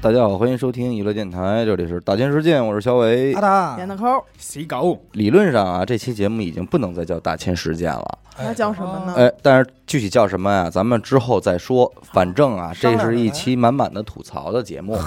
[0.00, 3.34] 大家好，欢迎收听娱乐电台，这里是大千世界，我是小伟。
[3.34, 3.40] 阿。
[3.40, 3.76] 达。
[3.76, 9.14] 闫大抠，洗狗，理论上啊，这期节目已经不能再叫大千世界了，那叫什么呢？
[9.16, 10.70] 哎，但是具体叫什么呀？
[10.70, 11.92] 咱们之后再说。
[12.12, 14.98] 反正啊，这是一期满满的吐槽的节目。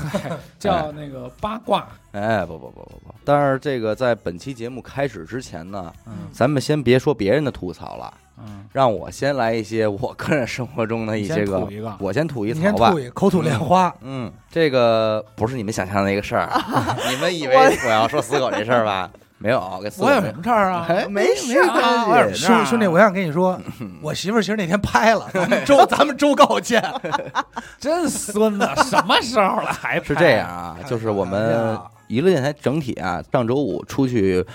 [0.60, 11.68] 叫那个八卦，哎，不不不不不，但是这个在本期节目开始之前呢，嗯咱们先别说别人的吐槽了，嗯，让我先来一些我个人生活中的一些个
[12.00, 13.10] 我先吐一槽吧吐。
[13.14, 16.50] 口吐莲花，嗯，这个不是你们想象的那个事儿，
[17.10, 19.10] 你们以为我要说死狗这事儿吧？
[19.42, 19.60] 没有，
[19.98, 20.86] 我有什么事儿啊？
[20.88, 22.46] 哎没事没啊我有关系。
[22.46, 23.60] 兄兄弟，我想跟你说，
[24.02, 26.82] 我媳妇儿其实那天拍了，咱们周 咱们周告见。
[27.80, 31.78] 真孙子，什么时候了还是这样啊，就是我们
[32.08, 34.46] 娱乐电台整体啊，上周五出去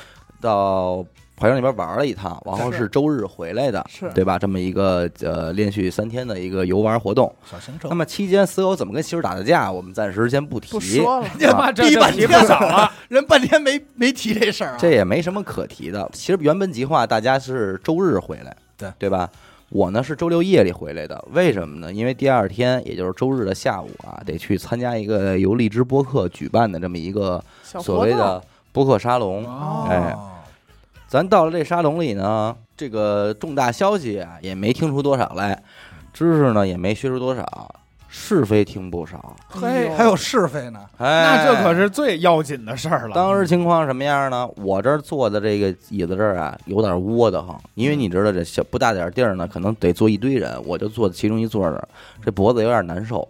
[0.41, 1.05] 到
[1.39, 4.39] 淮阳那边玩了一趟，然后是周日回来的，是对吧？
[4.39, 7.31] 这么一个呃连续三天的一个游玩活动。
[7.45, 12.29] 小行程那，么期间死狗怎么跟媳妇打的架，我们暂时先不提，不说了， 他妈这逼半天
[13.09, 14.77] 人半天没没提这事儿啊。
[14.79, 16.09] 这也没什么可提的。
[16.13, 19.29] 其实原本计划大家是周日回来，对对吧？
[19.69, 21.93] 我呢是周六夜里回来的，为什么呢？
[21.93, 29.45] 因为第二天，也就是周日的下午啊，得去参加一个由荔枝播客举办的这么一个所谓的播客沙龙。
[29.45, 30.17] 哦哎
[31.09, 35.63] 咱到了这沙龙里呢，这个重大消息啊也没听出多少来，
[36.13, 37.75] 知识呢也没学出多少，
[38.09, 39.37] 是非听不少。
[39.49, 43.15] 嘿还有是非呢，哎，那这可是最要紧的事儿了。
[43.15, 44.49] 当时情况什么样呢？
[44.57, 51.89] 我这儿坐的这个椅子这儿啊，有点窝的慌，因为你知道这小不大点儿地儿呢，可能得坐一堆人，我就坐其中一座这儿，
[52.25, 53.27] 这脖子有点难受。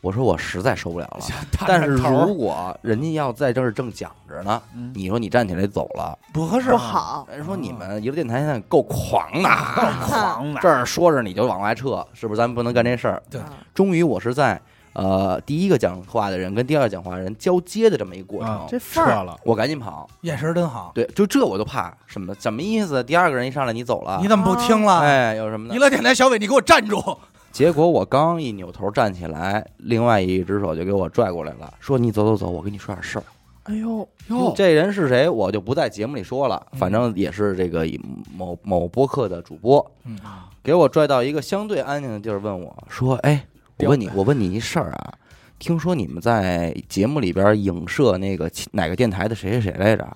[0.00, 1.20] 我说我实在受不了了，
[1.66, 6.76] 但是如果人家要在这儿正讲着呢，嗯你说你站起来走了，不合适，不。
[6.76, 12.38] 好，人说你们娱乐电台现在够狂的，够 狂的 这儿说着你就往外撤，是不是？
[12.38, 13.22] 咱们不能干这事儿。
[13.30, 14.58] 对啊终于我是在
[14.94, 20.08] 呃第一个讲话的人跟第二个讲话的人交接的这么一个过程，啊这范儿，撤了，我赶紧跑。
[20.22, 22.34] 眼神真好，对，就这我都怕什么？
[22.40, 23.04] 什么意思？
[23.04, 25.00] 第二个人一上来你走了你，怎么不听了？
[25.00, 25.84] 哎，有什么娱呢？
[25.84, 26.96] 乐电台小伟，你给我站住！
[27.52, 33.24] 结果我刚一扭头站起来，另外一只手就给我拽过来了，说你走走走，我跟你说点事儿。
[33.64, 35.28] 哎呦，哟，这人是谁？
[35.28, 37.86] 我就不在节目里说了，反正也是这个
[38.34, 40.18] 某某播客的主播，嗯，
[40.62, 43.44] 给我拽到一个相对安静的地儿，问我说：“哎，
[43.78, 45.12] 我问你，我问你一事儿啊，
[45.58, 50.08] 听说你们在节目里边影射那个哪个电台的谁谁谁来着？”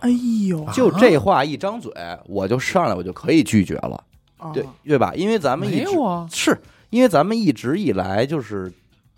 [0.00, 0.10] 哎
[0.48, 1.92] 呦，就这话一张嘴，
[2.26, 4.04] 我就上来，我就可以拒绝了，啊
[4.52, 5.12] 对对吧？
[5.14, 6.58] 因为咱们一直没有啊，是
[6.90, 8.72] 因为咱们一直以来就是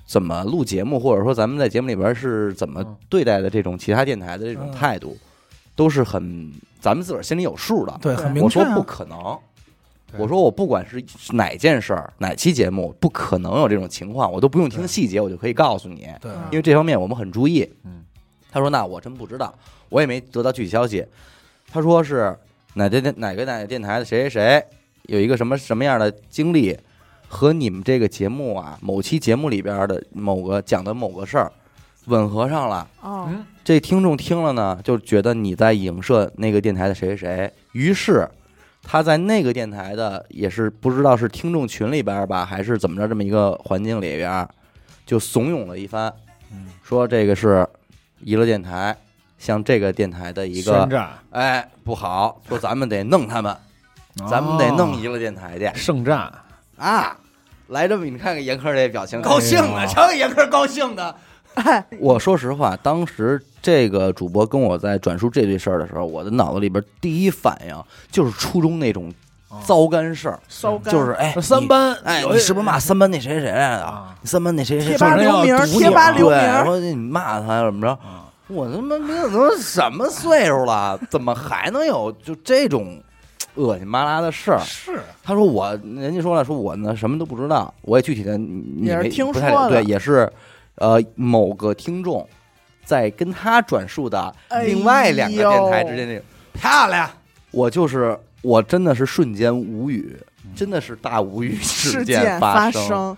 [0.07, 5.17] 怎么录节目，或者说咱们在节目里边是怎么嗯对待的这种其他电台的这种态度，
[5.75, 7.99] 都是很咱们自个儿心里有数的。
[8.03, 8.75] 对，很明我说啊。
[8.75, 9.19] 不可能，
[10.17, 17.69] 我说我不管是哪件事儿、哪期节目，不可能有这种情况，我都不用听细节，我就可以告诉你，对，因为这方面我们很注意。
[17.85, 18.05] 嗯，
[18.53, 19.53] 他说那我真不知道，
[19.89, 21.05] 我也没得到具体消息。
[21.73, 22.37] 他说是
[22.75, 24.65] 哪电哪个哪个电台的谁谁谁
[25.05, 26.77] 有一个什么什么样的经历，
[27.29, 31.53] 和你们这个节目啊某期节目里边的某个讲的某个事儿
[32.07, 32.89] 吻合上了。
[33.01, 38.29] 哦，嗯，这听众听了呢，就觉得你在影射那个电台的谁谁谁，于是
[38.83, 44.47] 他在那个电台的也是不知道是听众群里边吧，还是怎么着这么一个环境里边，
[45.07, 46.13] 就怂恿了一番，
[46.53, 47.67] 嗯说这个是
[48.21, 48.95] 娱乐电台
[49.39, 53.57] 像这个电台的一个宣战，哎不好，说咱们得弄他们，
[54.29, 56.31] 咱们得弄一个电台去圣战，
[56.77, 57.17] 啊。
[57.69, 61.17] 来这么，你看看严科这表情，高兴的，瞧严科高兴的，
[61.55, 69.11] 哎，我说实话，当时这个主播跟我在转述这堆事儿的时候，我的脑子里边第一反应就是初中那种
[69.65, 70.39] 糟干事儿，
[70.85, 73.85] 就是哎，三班，哎，你是不是骂三班那谁谁来着？
[73.87, 74.15] 啊？
[74.21, 77.93] 你三班那谁谁贴吧留名贴吧留名对，儿，说你骂他怎么着？
[77.93, 83.03] 啊我他妈没有都什么岁数了，怎么还能有就这种
[83.55, 84.59] 恶心巴拉的事儿？
[84.61, 85.01] 是。
[85.23, 90.31] 他说我，人家说了，说我呢什么都不知道，我也具体的你也是没听说了对，也是
[90.77, 92.27] 呃某个听众
[92.85, 97.09] 在跟他转述的哎另外两个电台之间那种，漂亮，
[97.51, 100.17] 我就是我真的是瞬间无语，
[100.55, 103.17] 真的是大无语事件件发生，生，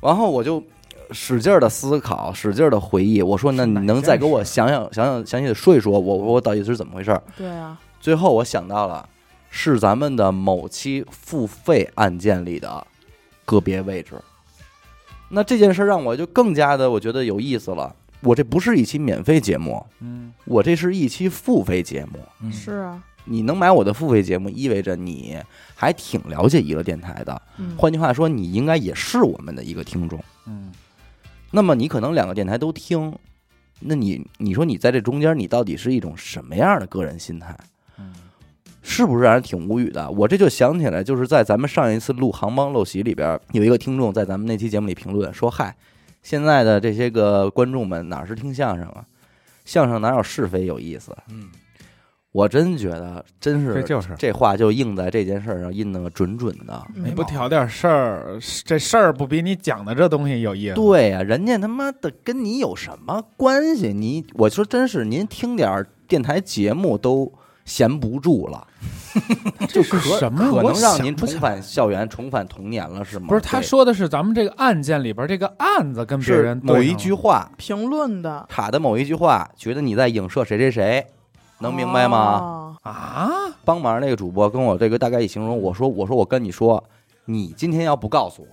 [0.00, 0.62] 然后我就
[1.10, 7.22] 使劲的思考，使劲的回忆，我说那你能再给我想想想想详细的说一说，我我到底是怎么回事儿？
[7.36, 9.06] 对啊，最后我想到了，
[9.50, 12.86] 是咱们的某期付费案件里的
[13.44, 14.14] 个别位置。
[15.30, 17.94] 那这件事让我就更加的我觉得有意思了。
[18.20, 22.18] 我这不是一期免费节目，嗯，我这是一期付费节目。
[22.42, 25.38] 嗯是啊，你能买我的付费节目，意味着你
[25.76, 27.42] 还挺了解娱乐电台的。
[27.58, 30.18] 嗯，换句话说，你应该也是我们的一个听众。
[30.46, 30.72] 嗯，
[31.52, 33.16] 那么你可能两个电台都听，
[33.78, 37.56] 那你你说你在这中间，你到底是一种什么样的个人心态？
[38.88, 40.10] 嗯是不是让人挺无语的？
[40.10, 45.76] 我这就想起来，就是在咱们上一次录《航帮陋习》里边，有一个听众在咱们那期节目里评论说：“嗨，
[46.22, 49.04] 现在的这些个观众们哪是听相声啊？
[49.64, 51.48] 相声哪有是非有意思？”嗯，
[52.32, 56.82] 我真觉得，真是这就是这话就印在这件事儿上，印的准准的。
[56.94, 60.74] 你不挑点事儿，这事儿不比你讲的这东西有意思？
[60.74, 63.92] 对呀、人家他妈的跟你有什么关系？
[63.92, 67.30] 你我说真是，您听点儿电台节目都
[67.68, 68.66] 闲不住了，
[69.68, 73.26] 就可什么可能让您重返校园、重返童年了，是吗？
[73.28, 81.06] 不是，他说的是咱们这个案件里边这个案子跟别是人某一句话，评论的，卡的某一句话，觉得你在影射谁谁谁，
[81.58, 82.38] 能明白吗？
[82.40, 82.76] 哦？
[82.82, 83.30] 啊，
[83.66, 86.82] 帮忙那个主播跟我这个大概一形容，我说我说我跟你说，
[87.26, 88.46] 你今天要不告诉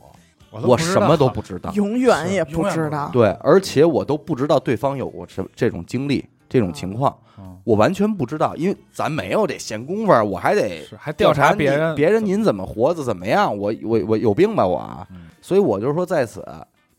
[0.51, 1.71] 我，我什么都不知道。
[1.71, 3.09] 永远也不不知道。
[3.13, 7.24] 对，而且我都不知道对方有过什这种经历、这种情况，嗯
[7.63, 15.27] 我完全不知道，因为咱没有这闲工夫，我还得还调查别人，别人您怎么活的怎么样，我我我有病吧我啊嗯？
[15.41, 16.45] 所以我就说在此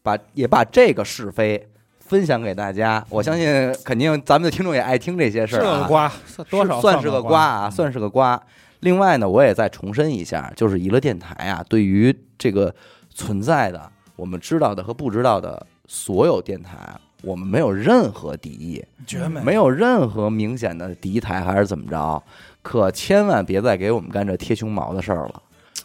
[0.03, 1.69] 把也把这个是非
[1.99, 6.12] 分享给大家，我相信肯定咱们的听众也爱听这些事儿啊，个瓜，
[6.49, 8.41] 多少算是个个瓜啊，算是个瓜。
[8.81, 12.73] 另外呢，我也再重申一下，就是娱乐电台啊，对于这个
[13.12, 16.77] 存在的我们知道的和不知道的所有电台，
[17.23, 19.41] 我们没有任何敌意，绝美。
[19.43, 22.23] 没有任何明显的敌台还是怎么着，
[22.63, 25.43] 可千万别再给我们干这贴胸毛的事儿了，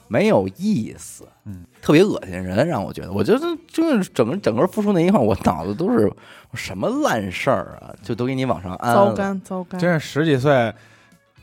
[0.08, 6.12] 没有意思，嗯，特别恶心人，让我觉得，我觉得就是整个整个复出那一块，我脑子都是
[6.54, 9.14] 什么烂事儿啊，就都给你往上安糟了。
[9.14, 10.74] 干糟干，真是十几岁，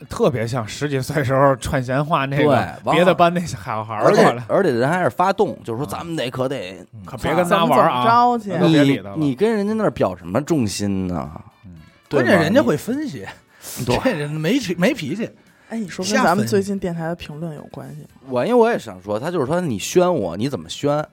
[0.07, 5.97] 特别像十几岁时候串闲话那对个往别的班那小孩儿而且过来，而且人还是发动，就是说啊。
[5.97, 8.37] 咱们得可得，可别跟他玩儿啊！
[8.37, 9.15] 怎么着去别理你他了。
[9.17, 11.29] 你跟人家那儿表什么忠心呢？
[12.09, 13.25] 关键人家会分析，
[13.85, 13.97] 对。
[14.03, 15.29] 这人没脾没脾气，
[15.69, 18.07] 哎，你说跟咱们最近电台的评论有关系吗？
[18.29, 21.05] 我因为我也想说，他就是说你宣我，你怎么宣？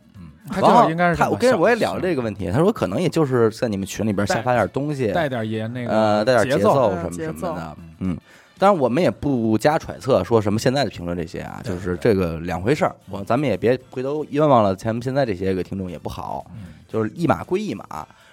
[0.49, 7.55] 他然后就应该是他，我跟我也聊这个问题，他说可能也就是在你们群里边瞎发点东西，带点爷那个呃，带点节奏嗯什么什么节奏。
[7.57, 8.17] 的，嗯。
[8.59, 12.97] 当然，我们也不加揣测，说什么现在的评论这些啊，就是这个两回事儿。
[13.11, 17.85] 我咱们也别回头冤枉了咱们现在这些个听众也不好，嗯就是一码归一码，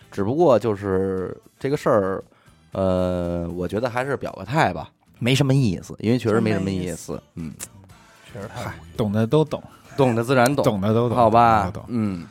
[0.09, 2.23] 只不过就是这个事儿，
[2.71, 4.89] 呃，我觉得还是表个态吧，
[5.19, 7.21] 没什么意思，因为确实没什么意思。
[7.35, 7.53] 嗯，
[8.31, 9.61] 确实太懂的都懂，
[9.97, 11.71] 懂的自然懂，懂的都懂，好吧。
[11.87, 12.25] 嗯。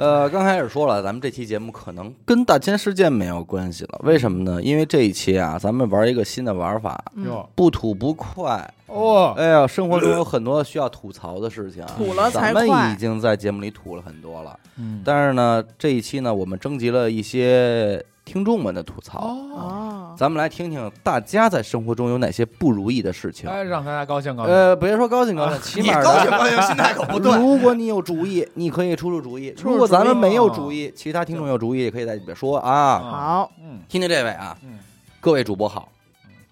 [0.00, 4.62] 呃，刚开始说了，咱们这期节目可能跟大千世界没有关系了，为什么呢？
[4.62, 8.66] 因为这一期啊，咱们玩一个新的玩法，嗯不吐不快。
[8.86, 23.50] 哦，哎呀，生活中有很多需要吐槽的事情啊，吐了才咱们已经在节目里吐了很多了，嗯，但是呢，这一期呢，我们征集了一些听众们的吐槽，咱们来听听大家在生活中有哪些不如意的事情。
[23.50, 24.54] 哎，让大家高兴高兴。
[24.54, 27.36] 呃，别说高兴高兴，起码高兴高兴，心态可不对。
[27.36, 33.00] 如果你有主意，你可以出出主意；如果咱们没有主意，其他听众有主意也可以在里边说啊。
[33.00, 34.78] 好，嗯听听这位啊，嗯，
[35.18, 35.88] 各位主播好，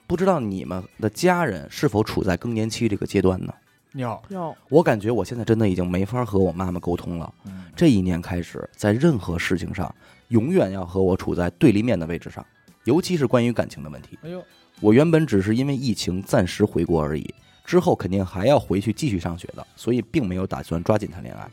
[0.08, 3.54] 不知道你们的家人是否处在更年期这个阶段呢？
[3.92, 7.32] 有有，我感觉我现在真的已经没法和我妈妈沟通了。
[7.44, 9.94] 嗯这一年开始，在任何事情上，
[10.28, 12.44] 永远要和我处在对立面的位置上，
[12.84, 14.18] 尤其是关于感情的问题。
[14.22, 14.42] 哎呦，
[14.80, 21.48] 我原本只是因为疫情暂时回国而已，之后肯定还要回去继续上学的，所以并没有打算抓紧谈恋爱。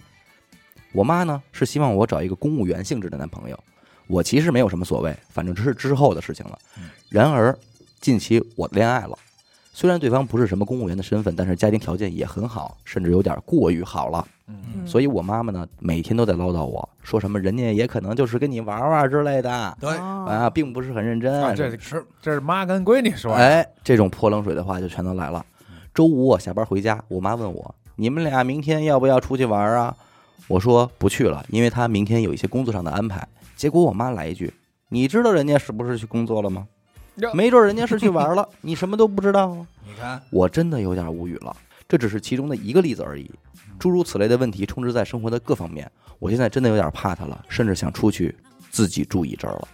[0.94, 3.60] 我妈呢是希望我找一个公务员性质的男朋友，
[4.08, 6.89] 我其实没有什么所谓，反正这是之后的事情了嗯。
[7.10, 7.58] 然而
[8.00, 9.17] 近期我恋爱了，
[9.74, 14.25] 虽然对方不是什么公务员的身份，但是家庭条件也很好，甚至有点过于好了。
[14.47, 21.41] 嗯嗯所以我妈妈呢每天都在唠叨我说什么人家也可能就是跟你玩玩之类的对，哦啊，并不是很认真。
[21.41, 25.43] 啊，这是这是妈跟闺女说的，哎，这种泼冷水的话就全都来了。
[25.93, 29.95] 周五我下班回家，我妈问我：“你们俩明天要不要出去玩啊？”
[30.47, 33.27] 我说不去了，因为她明天有一些工作上的安排。
[33.55, 34.53] 结果我妈来一句
[34.89, 36.67] ：“你知道人家是不是去工作了吗？
[37.33, 39.65] 没准人家是去玩了，你什么都不知道啊。
[39.87, 41.55] ”你看，我真的有点无语了。
[41.95, 43.31] 这只是其中的一个例子而已，
[43.79, 45.89] 诸如此类的问题充斥在生活的各方面。
[46.19, 48.35] 我现在真的有点怕他了，甚至想出去
[48.69, 49.67] 自己住一阵儿了。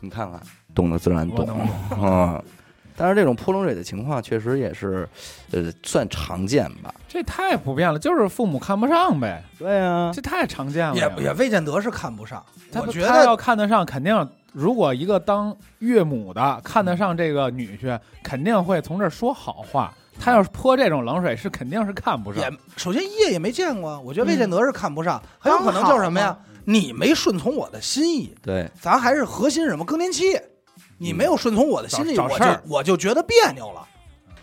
[0.00, 0.40] 你看看，
[0.74, 2.42] 懂的自然懂我能啊。
[2.96, 5.06] 但是这种泼冷水的情况确实也是，
[5.50, 6.94] 呃，算常见吧？
[7.06, 10.94] 这太普遍了，就是父母看不上呗，对啊，这太常见了。
[10.94, 12.42] 也也未见得是看不上。
[12.72, 22.50] 他我觉得他要看得上，肯定如果一个当岳母的看得上这个女婿，肯定会从这儿说好话，他要是泼这种冷水，是肯定是看不上也。
[22.76, 26.36] 首先一夜也没见过，我觉得魏建德是看不上，很有可能就是什么呀？
[26.64, 30.36] 你没顺从我的心意，对，咱还是核心是什么更年期，
[30.98, 33.86] 你没有顺从我的心意，我就我就觉得别扭了。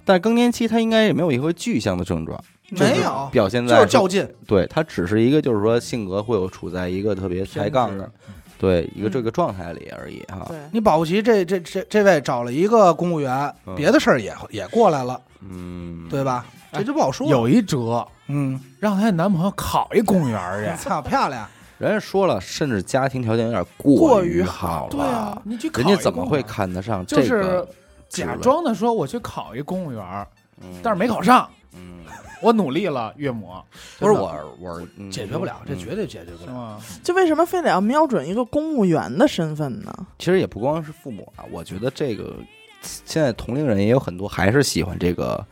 [0.06, 4.26] 但更年期他应该也没有一个具象的症状，没有，表现在就是较劲。
[4.48, 8.10] 对他只是一个就是说性格会有处在一个特别抬杠的，
[8.58, 10.46] 对一个这个状态里而已哈。
[10.48, 16.46] 对，你保不齐这这这这位找了一个公务员，嗯别的事儿也也过来了，嗯，对吧？
[16.72, 17.28] 哎这就不好说。
[17.28, 20.84] 有一折，嗯，让她男朋友考一公务员去。
[20.90, 26.44] 操，漂亮，人家说了，甚至家庭条件有点过过于好了，对啊，你去考人一家怎么会公务员？
[26.48, 27.68] 看得上这就是个？
[28.10, 30.28] 假装的说我去考一公务员，
[30.62, 32.00] 嗯但是没考上，嗯，
[32.44, 33.50] 我努力了，岳母
[33.98, 35.10] 不是我我嗯。
[35.10, 36.80] 解决不了，这嗯绝对解决不了。
[37.02, 39.94] 就为什么非得要瞄准一个公务员的身份呢？
[40.20, 42.36] 其实也不光是父母啊，我觉得这个
[42.82, 45.44] 现在同龄人也有很多还是喜欢这个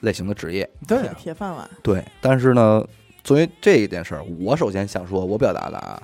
[0.00, 2.04] 类型的职业，对铁铁饭碗，对。
[2.20, 2.84] 但是呢，
[3.22, 6.02] 作为这一件事儿，我首先想说，我表达的啊，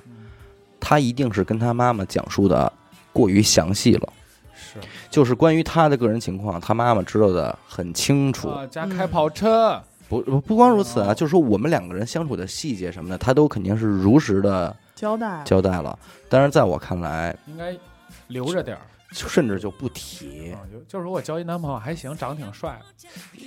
[0.79, 2.71] 他一定是跟他妈妈讲述的
[3.11, 4.13] 过于详细了，
[4.53, 4.77] 是。
[5.09, 8.49] 就是关于他的个人情况，他妈妈知道的很清楚。
[8.49, 15.97] 啊，家开跑车，不不不光如此啊，哦就是说我们两个人相处的细节什么的，他都肯定是如实的交代了交代了。
[16.29, 17.75] 但是在我看来，应该
[18.27, 18.81] 留着点儿。
[19.09, 20.51] 甚至就不提。
[20.51, 22.77] 啊就就是我交一男朋友还行，长得挺帅，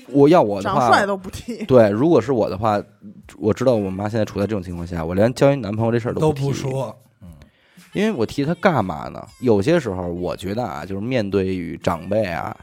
[0.09, 1.67] 我要我的话，长帅都不提。
[1.67, 2.83] 对，如果是我的话，
[3.37, 6.99] 我知道我妈现在处在这种情况下，我连交一男朋友这事儿都不提，不说，
[7.93, 9.23] 因为我提他干嘛呢？
[9.41, 12.57] 有些时候我觉得啊，就是面对于长辈啊，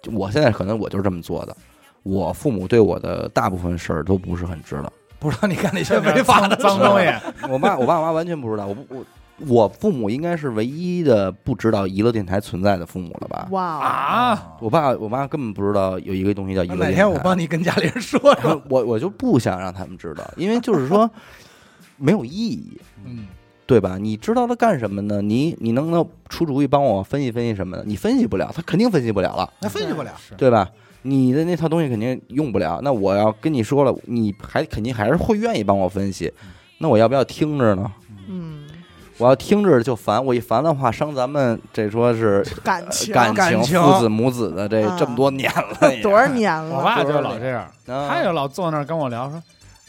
[0.00, 1.54] 就我现在可能我就是这么做的。
[2.02, 7.06] 我父母对我的大部分事儿都不是很知道， 不知道你干那些违法的脏事儿东西。
[7.52, 9.04] 我爸我爸我妈完全不知道，我不我
[9.46, 13.48] 我父母应该是唯一的不知道娱乐电台存在的父母了吧？
[13.50, 16.90] 哇啊，我爸我妈根本不知道有一个东西叫娱乐电台。
[16.90, 18.60] 哪天我帮你跟家里人说说。
[18.68, 21.10] 我我就不想让他们知道，因为就是说
[21.96, 23.26] 没有意义，嗯，
[23.66, 23.96] 对吧？
[23.98, 25.20] 你知道他干什么呢？
[25.22, 27.84] 你你能不能出主意帮我分析分析什么的？
[27.84, 30.10] 你分析不了，他肯定分析不了了，那分析不了。
[30.36, 30.68] 对吧？
[31.02, 32.80] 你的那套东西肯定用不了。
[32.82, 36.32] 那我要跟你说了，你还肯定还是会愿意帮我分析。
[36.78, 37.90] 那我要不要听着呢？
[38.28, 38.64] 嗯，
[39.18, 46.76] 我要听着就烦，我一烦的话，伤咱们这说是感情感感情父子母子的这啊这么多年了，多少年了？
[46.76, 49.42] 我爸就老这样，啊他就老坐那儿跟我聊说。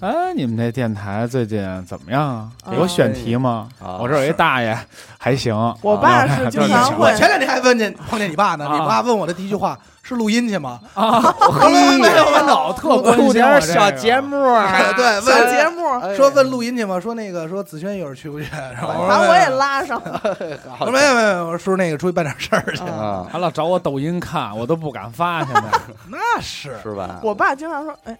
[0.03, 2.51] 哎，你们那电台最近怎么样啊？
[2.65, 3.69] 啊有选题吗？
[3.81, 4.77] 啊我这有一大爷，
[5.17, 5.55] 还行。
[5.81, 10.77] 我爸是经常我会前两天还问见碰见你爸呢，啊你爸问我的第一句话是录音去吗？
[10.93, 11.69] 啊， 我
[12.01, 16.99] 没有，我老特关心我这个目啊对，小问节目，哎说问录音去吗？
[16.99, 18.45] 说那个说子轩一会儿去不去？
[18.51, 20.01] 然后我说把我也拉上。
[20.03, 22.83] 我说没有没有，我说叔那个出去办点事儿去。
[22.83, 25.45] 啊啊，还老找我抖音看，我都不敢发。
[25.45, 25.63] 现在
[26.09, 27.21] 那是是吧？
[27.23, 28.17] 我爸经常说：“哎，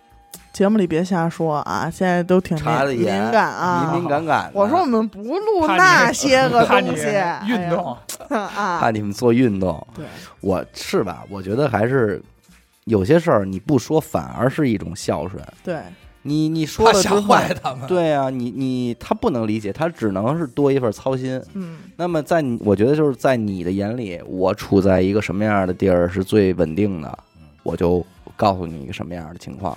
[0.54, 3.90] 节目里别瞎说啊，现在都挺敏感啊。
[3.92, 4.52] 敏敏感感。
[4.54, 7.08] 我说我们不录那些个东西，
[7.48, 7.98] 运动，
[8.30, 10.06] 怕，你们做运动，对，
[10.42, 11.24] 我是吧？
[11.28, 12.22] 我觉得还是
[12.86, 15.44] 有些事儿你不说，反而是一种孝顺。
[15.64, 15.82] 对，
[16.22, 17.88] 你你说了之后，坏他们。
[17.88, 21.42] 对啊，你你他不能理解，他只能是多一份操心。
[21.56, 27.18] 嗯，那么在你，我觉得就是在你的眼里，我处在一个什么样的地儿是最稳定的，
[27.64, 28.06] 我就
[28.38, 29.76] 告诉你一个什么样的情况。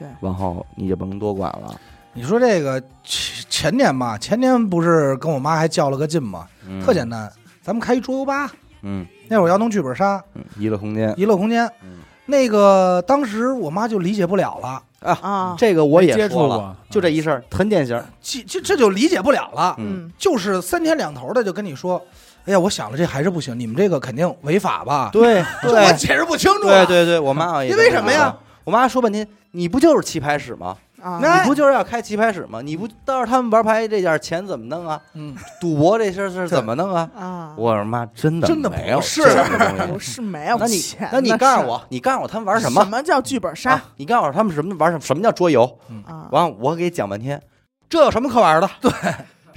[0.00, 1.78] 对往后你就甭多管了。
[2.12, 6.46] 你说这个前前年吧，前年不是跟我妈还较了个劲吗？
[6.66, 7.30] 嗯特简单，
[7.62, 8.50] 咱们开一桌游吧。
[8.82, 11.64] 嗯那会儿要弄剧本杀，嗯，娱乐空间娱乐空间。
[11.84, 14.82] 嗯那个当时我妈就理解不了了，
[15.20, 18.00] 啊，这个我也接触过，就这一事儿，很典型。
[18.22, 19.74] 这这这就理解不了了。
[19.78, 22.00] 嗯嗯，就是三天两头的就跟你说，
[22.46, 25.10] 哎呀，我想了这还是不行，你们这个肯定违法吧？
[25.12, 26.84] 对 对我解释不清楚啊。
[26.84, 28.32] 对对对，我妈也因为什么呀？
[28.62, 30.76] 我妈说半天，你不就是棋牌室吗？
[31.02, 32.60] 啊，那你不就是要开棋牌室吗？
[32.62, 35.00] 你不到时候他们玩牌这点钱怎么弄啊？
[35.14, 37.08] 嗯，赌博这事儿是怎么弄啊？
[37.18, 39.22] 啊，我说妈，真的真的没有不是
[39.90, 39.98] 不。
[39.98, 40.78] 是没有那你
[41.10, 42.82] 那你告诉我，你告诉我他们玩什么？
[42.84, 43.84] 什么叫剧本杀啊？
[43.96, 45.00] 你告诉我他们什么玩什么？
[45.00, 45.64] 什么叫桌游？
[46.06, 46.28] 啊？
[46.32, 47.40] 完了，我给你讲半天，
[47.88, 48.70] 这有什么可玩的？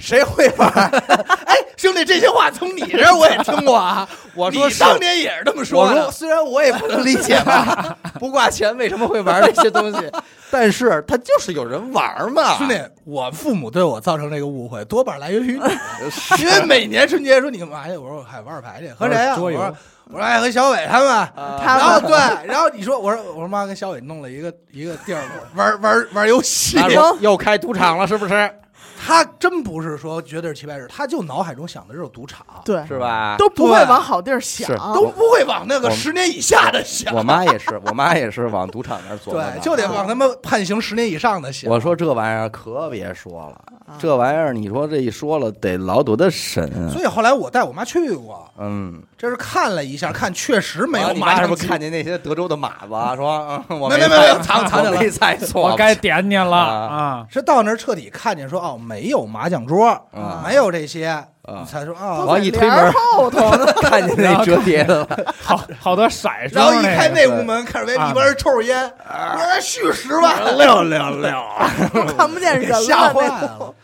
[0.04, 0.70] 谁会玩？
[1.46, 4.06] 哎，兄弟，这些话从你这儿我也听过啊。
[4.36, 6.10] 我说是你当年也是这么说的我说，。
[6.10, 10.12] 虽然我也不能理解吧， 不挂钱为什么会玩这些东西，
[10.50, 12.58] 但是他就是有人玩嘛。
[12.58, 17.96] 兄弟，我父母对我造成这个误会，多半来源于你，因为每年春节说你干嘛去？
[17.96, 19.32] 我说我嗨玩会牌去，和谁呀？
[19.32, 19.74] 我桌游说
[20.10, 21.08] 我说哎和小伟他们。
[21.08, 21.30] 啊
[21.64, 25.22] 他们然后对，然后你说我说我说妈跟小伟弄了一个一个地儿
[25.54, 26.76] 玩玩玩游戏，
[27.20, 28.50] 又开赌场了，是不是？
[29.06, 33.36] 他真不是说绝对是棋牌室，他就脑海中想的就是赌场，对，是吧？
[33.38, 34.66] 都不会往好地儿想。
[34.66, 37.14] 是，都不会往那个十年以下的想。
[37.14, 41.70] 我妈也是，我妈也是往赌场那儿琢磨对，就得往他们判刑十年以上的想。
[41.70, 43.98] 我说这玩意儿可别说了，啊。
[43.98, 46.88] 这玩意儿你说这一说了得劳多的神啊！
[46.90, 53.14] 所以后来我带我妈去过，嗯，这是看了一下，看确实没有你妈是不是看见那些德州的马子啊？
[53.14, 55.10] 说，嗯，我没没没有没藏藏起来了。
[55.10, 56.94] 猜错，我该点你了啊。
[56.94, 57.26] 啊！
[57.30, 60.42] 是到那儿彻底看见说哦，没有麻将桌，啊。
[60.46, 61.26] 没有这些，啊。
[61.46, 62.24] 你才说都哦。
[62.26, 63.50] 往一推门后头，
[63.82, 68.08] 看见那折叠的了，好好多色声，然后一开那内屋门，开始为啊。
[68.08, 71.30] 里边抽着烟，我来续十万，六六六，
[71.92, 72.82] 都 看不见人了。
[72.82, 73.28] 吓坏。
[73.28, 73.74] 了。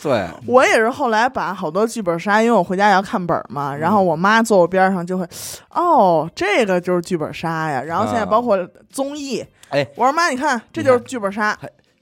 [0.00, 5.26] 对，我也是后来把好多剧本杀，因为我回家也要看本嘛，然后我妈坐我边上就会，
[5.70, 7.82] 哦，这个就是剧本杀呀。
[7.82, 8.56] 然后现在包括
[8.88, 11.58] 综艺，哎，我说妈，你看这就是剧本杀，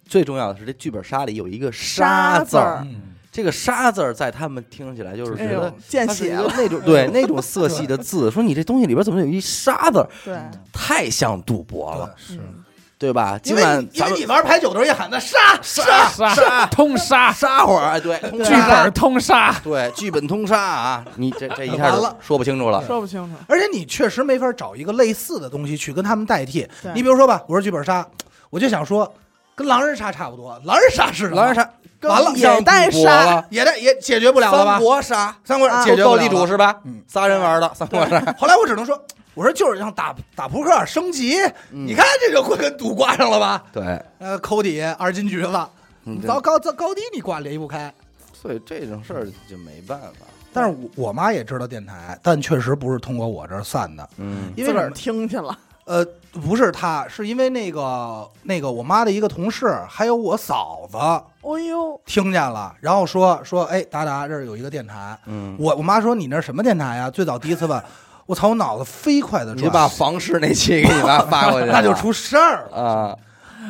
[0.06, 2.86] 最重要的是这剧本杀里有一个杀字儿
[3.32, 5.74] 这个杀字儿在他们听起来就是哎呦觉得。
[5.88, 10.38] 见血了，那种 对那种色系的字，说你这东西里边怎么有一杀字儿，对，
[10.72, 12.62] 太像赌博了，是嗯
[12.98, 13.38] 对吧？
[13.42, 21.04] 今晚因为咱你玩牌九的时候也喊的杀杀，杀杀通杀，杀会儿，哎，对，剧本通杀，对剧本通杀啊！
[21.16, 22.82] 你这这一下就完了说不清楚了。
[22.86, 23.32] 说不清楚。
[23.48, 26.66] 而且你确实没法找一个类似的东西去跟他们代替。
[26.94, 28.08] 你比如说吧，我说剧本杀，
[28.48, 29.12] 我就想说
[29.56, 31.68] 跟狼人杀差不多，狼人杀是什么狼人杀
[32.02, 34.80] 完了也带杀，也带也解决不了了吧三？
[34.82, 36.78] 国杀，三国啊解决斗地主是吧？
[36.84, 39.02] 嗯，仨人玩的三国杀，后来我只能说，
[39.34, 41.40] 我说就是像打打扑克升级，
[41.72, 43.64] 嗯你看这个会跟赌挂上了吧？
[43.72, 45.66] 对，呃，抠底二斤橘子，
[46.04, 47.92] 嗯糟高糟高低你挂离不开。
[48.34, 50.26] 所以这种事儿就没办法。
[50.52, 67.08] 但是我我妈也知道电台，但确实不是通过我这儿散的，嗯因为自个儿听去了，呃，不是他，是因为那个那个我妈的一个同事，还有我嫂子哎呦，听见了，然后说说，哎，达达这儿有一个电台，嗯，我我妈说你那什么电台呀？
[67.08, 67.80] 最早第一次问，
[68.26, 72.76] 我操，我脑子飞快的转，你把房事那期给你妈发过去， 那就出事儿了。
[72.76, 73.16] 啊，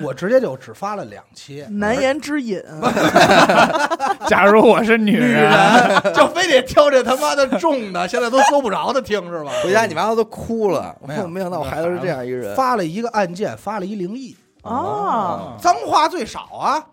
[0.03, 2.63] 我直接就只发了两期，难言之隐，
[4.29, 5.51] 假如我是女人，
[6.15, 9.51] 就非得挑这他妈的重的，现在都搜不着的听是吧？
[9.63, 10.95] 回家你妈都哭了。
[11.07, 12.55] 没没想到我孩子是这样一个人。
[12.55, 16.85] 发了一个案件，发了一灵异，啊，脏话最少啊，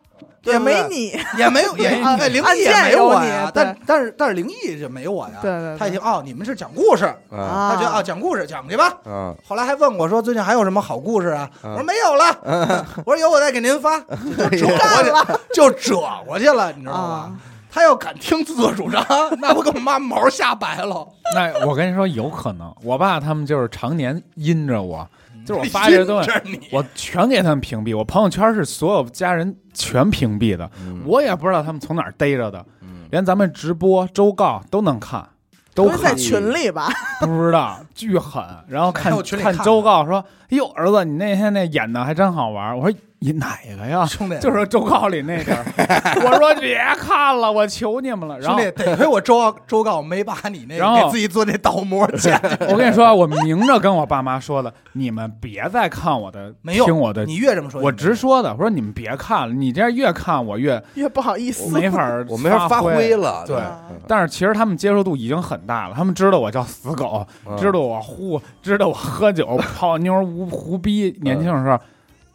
[0.43, 1.89] 对也没你， 也没有，也
[2.29, 5.35] 灵异也没有你我呀，但但是但是灵异就没我呀。
[5.41, 8.93] 对对对他一听哦，你们是讲故事，他觉得啊讲故事讲去吧。
[9.05, 11.49] 嗯后来还问我说最近还有什么好故事啊？
[11.63, 13.99] 嗯我说没有了， 我说有我再给您发，
[14.51, 17.31] 就折过去，就折过去了，你知道吧啊？
[17.71, 19.03] 他要敢听自作主张，
[19.41, 21.07] 那不给我妈毛吓白了。
[21.33, 25.07] 那我跟你说，有可能，我爸他们就是常年阴着我，
[25.45, 26.31] 就是我发这些东西，
[26.71, 35.27] 我全给他们屏蔽，我朋友圈是所有家人全屏蔽的，嗯我也不知道他们从哪儿逮着的，嗯连咱们直播周告都能看，
[35.75, 36.89] 都在，群里吧？
[37.21, 38.43] 不知道巨狠。
[38.67, 45.55] 然后看看看周告说：“哎呦，儿子，你那天那演的还真好玩。”我说：“你哪个呀？”兄弟， 就是周告里那个，
[46.25, 48.37] 我说别看了，我求你们了。
[48.39, 52.29] 然后兄弟，得亏我周周告没把你那然后给自己做那倒模 去，
[52.69, 63.15] 我跟你说，我明着跟我爸妈说的，你们别再看我的，没有听我的，你越这么说，我直说的，我说你们别看了，你这样越看我越越不好意思，没法我没法发挥挥。
[63.15, 63.43] 了。
[63.47, 71.17] 对啊但是其实他们接受度已经很大了，他们知道我叫死狗，嗯知道我呼，知道我喝酒、泡妞、胡胡逼。
[71.21, 71.79] 年轻的时候，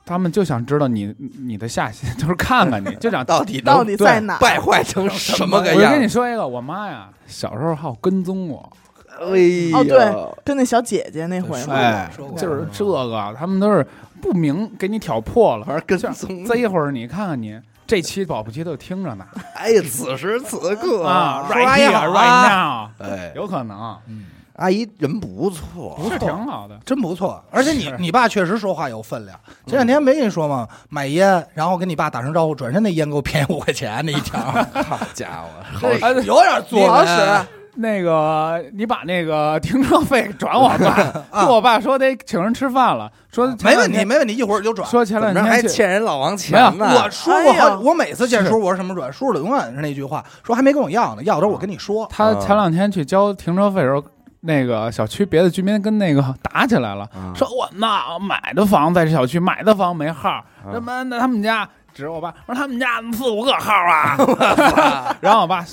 [0.08, 4.38] 他们就想知道你你的下限， 就是看看你， 就想到底到底在哪儿？
[4.38, 6.08] 败坏成什么个样我跟你？
[6.08, 8.72] 说一个，我妈呀，小时候好跟踪我，
[9.20, 9.26] 哎
[9.70, 13.86] 呀哦对跟那小姐姐那回嘛，哎，就是这个，他们都是
[14.22, 16.44] 不明给你挑破了，反正跟这踪。
[16.46, 19.26] 这一会儿你看看你这期保不齐都听着呢。
[19.54, 23.96] 哎呀，此时此刻啊，right 阿姨好 here 啊 right now，哎，有可能。
[24.06, 24.24] 嗯，
[24.58, 26.78] 阿姨人不错，不是挺好的。
[26.84, 27.42] 真不错。
[27.50, 29.38] 而且你你爸确实说话有分量。
[29.66, 30.66] 前两天没跟你说吗？
[30.88, 34.38] 买烟，然后跟你爸打声招呼，转身那烟给我便宜五块钱那一条，
[34.82, 37.46] 好家伙，好这有点作使。
[37.80, 44.88] 那个，你把那个停车费转我爸， 啊我爸说得请人吃饭了，说没问题，没问题，一会儿就转。
[44.90, 47.00] 说前两天还欠人老王钱呢？
[47.00, 52.04] 我说过我每次见叔，我是什么转，叔的永远是那句话，说还没跟我要呢，要的时候我跟你说。
[52.06, 54.02] 嗯他前两天去交停车费的时候，
[54.40, 64.16] 那个小区别的居民跟那个打起来了，嗯说我那买的房在这小区买的房没号，嗯什么那他们家指着我爸说他们家四五个号啊，
[65.20, 65.64] 然后我爸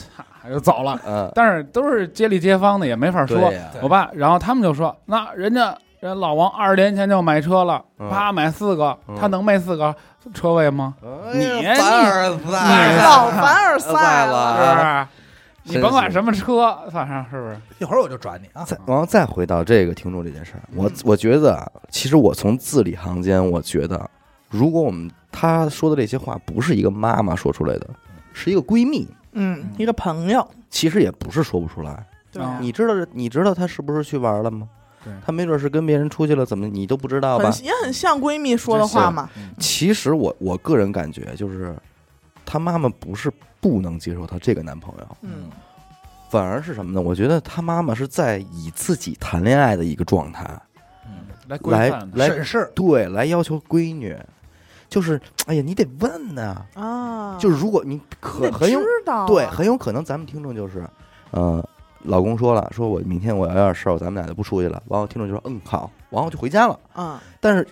[0.49, 0.99] 就走了。
[1.07, 3.51] 嗯，但是都是街里街坊的，也没法说。
[3.81, 8.09] 我爸，然后他们就说，那人家人老王二十年前就买车了，嗯。
[8.09, 9.15] 啪买四个，嗯。
[9.19, 9.95] 他能卖四个
[10.33, 10.93] 车位吗？
[11.33, 13.03] 你你凡尔你赛。
[13.03, 15.14] 老凡尔赛赛了 是不啊是？
[15.65, 17.59] 你甭管什么车，反正是不是？
[17.79, 18.63] 一会儿我就转你啊。
[18.63, 24.09] 再然后再回到这个听众这件事儿，我我觉得啊，其实我从字里行间，我觉得，
[24.49, 27.89] 如果我们他说的这些话不是一个妈妈说出来的，
[28.31, 32.05] 是一个闺蜜，嗯，一个朋友，其实也不是说不出来。
[32.31, 34.67] 对啊，你知道你知道他是不是去玩了吗？
[35.03, 37.51] 对他没准是跟别人出去了，怎么你都不知道吧？
[37.51, 39.29] 很也很像闺蜜说的话嘛。
[39.59, 41.75] 其实我我个人感觉就是，
[42.45, 45.49] 她妈妈不是不能接受她这个男朋友，嗯，
[46.29, 47.01] 反而是什么呢？
[47.01, 50.43] 我觉得她妈妈是在以自己谈恋爱的一个状态。
[51.07, 54.17] 嗯来规来来审视，对来要求闺女，
[54.89, 60.83] 就是哎呀，你得问呐、啊，就是如果你可很有知道啊，对，很有可能咱们听众就是，
[61.29, 61.63] 呃，
[61.99, 64.81] 老公说了，说我明天我要有点事儿，咱们俩就不出去了。
[64.87, 66.79] 完后听众就说，嗯，好，完后就回家了。
[66.95, 67.67] 嗯，但是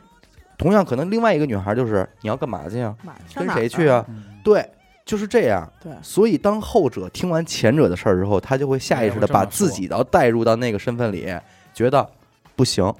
[0.64, 2.96] 同样可能另外一个女孩就是，你要干嘛去啊？
[3.36, 3.90] 跟谁去？
[3.90, 4.04] 啊？
[4.08, 4.66] 嗯对，
[5.06, 5.70] 就是这样。
[5.82, 11.28] 对所以当后者听完前者的事儿之后，他就会下意识的把自己要带入到那个身份里，
[11.74, 12.10] 觉得
[12.56, 12.94] 不行。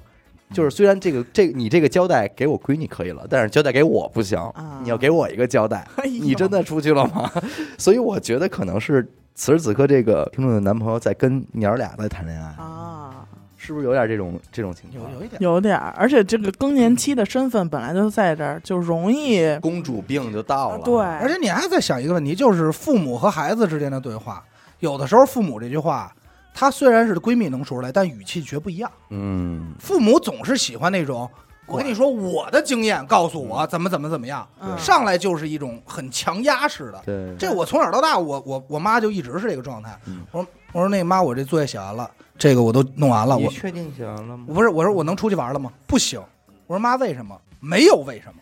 [0.52, 5.88] 就是虽然这个这个你这个交代给我闺女可以了，但是交代给我不行，啊你要给我一个交代。
[5.96, 7.30] 哎你真的出去了吗？
[7.78, 13.23] 所以我觉得可能是此时此刻这个听众的男朋友在跟娘儿俩在谈恋爱，啊，
[13.64, 15.10] 是不是有点这种这种情况？
[15.10, 24.44] 有有一点，有点，而且这个更年期的身份本来就在这儿，就容易公主病就到了，对，而且你还在想一个问题，就是父母和孩子之间的对话，
[24.80, 26.12] 有的时候父母这句话，
[26.52, 28.90] 她虽然是闺蜜能说出来，但语气绝不一样。
[29.08, 31.28] 嗯，父母总是喜欢那种，
[31.66, 37.02] 我跟你说我的经验告诉我怎么怎么怎么样，嗯上来就是一种很强压式的。
[37.06, 40.20] 对，这我从小到大，我我我妈就一直是这个状态嗯。
[40.30, 44.44] 我说我说那妈，我这作业写完了，这个我都弄完了，我确定写完了吗？
[44.46, 45.70] 不是我说我能出去玩了吗？
[45.86, 46.20] 不行。
[46.66, 47.38] 我说妈，为什么？
[47.60, 48.34] 没有为什么，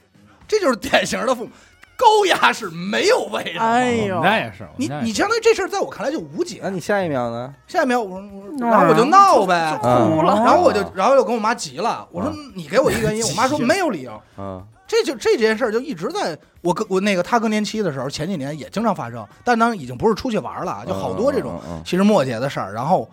[0.49, 1.51] 这就是典型的父母
[1.97, 3.65] 高压式，没有为什么。
[3.65, 6.71] 哎呦我们，家也是，你你相当于这事儿在我看来就无解那。
[6.71, 7.55] 你下一秒呢？
[7.69, 14.21] 下一秒我说，我说然后我就闹呗，嗯哭了然后我就然后又跟我妈急了，我说你给我一个原因，我妈说没有理由。
[14.39, 23.09] 嗯这就这件事儿就一直在我跟我那个他更年期的时候，前几年也经常发生，但当然已经不是出去玩了，就好多这种嗯嗯细枝末节的事儿，然后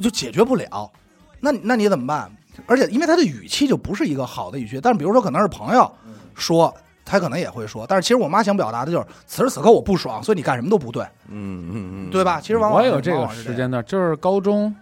[0.00, 0.90] 我就解决不了。
[1.40, 2.30] 那那你怎么办？
[2.66, 5.90] 而且因为他的语气就不是一个好的语气，但是比如说可能是朋友
[6.34, 12.40] 说，他可能也会说，但是其实我妈想表达的就是此时此刻我不爽，所以你干什么都不对，嗯嗯嗯，对吧？
[12.40, 14.74] 其实往往我也有这个时间段，就是高中，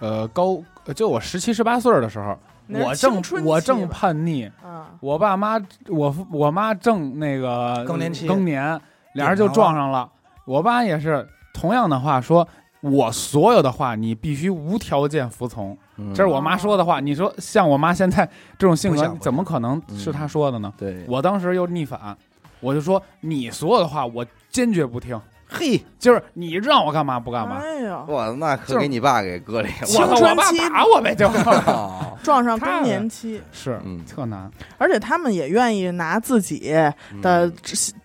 [0.00, 0.60] 呃高
[0.94, 2.36] 就我十七十八岁的时候，
[2.68, 8.80] 我正我正叛逆，啊，我爸妈我我妈正那个更年期更年，
[9.14, 10.08] 俩人就撞上了。
[10.46, 12.46] 我爸也是同样的话说，
[12.90, 17.00] 我所有的话你必须无条件服从，嗯，这是我妈说的话。
[17.00, 20.70] 你说像我妈现在这种性格，怎么可能是她说的呢？
[20.76, 22.14] 对，我当时又逆反，
[22.60, 25.18] 我就说你所有的话我坚决不听，
[25.48, 27.56] 嘿，就是你让我干嘛不干嘛。
[27.56, 30.08] 哎呦，我，那可给你爸给搁里我青了。
[30.08, 30.68] 操，我爸春期。
[30.68, 31.26] 打我呗，就。
[31.26, 34.02] 啊 撞上更年期，是嗯。
[34.06, 34.50] 特难。
[34.78, 37.52] 而且他们也愿意拿自己的嗯。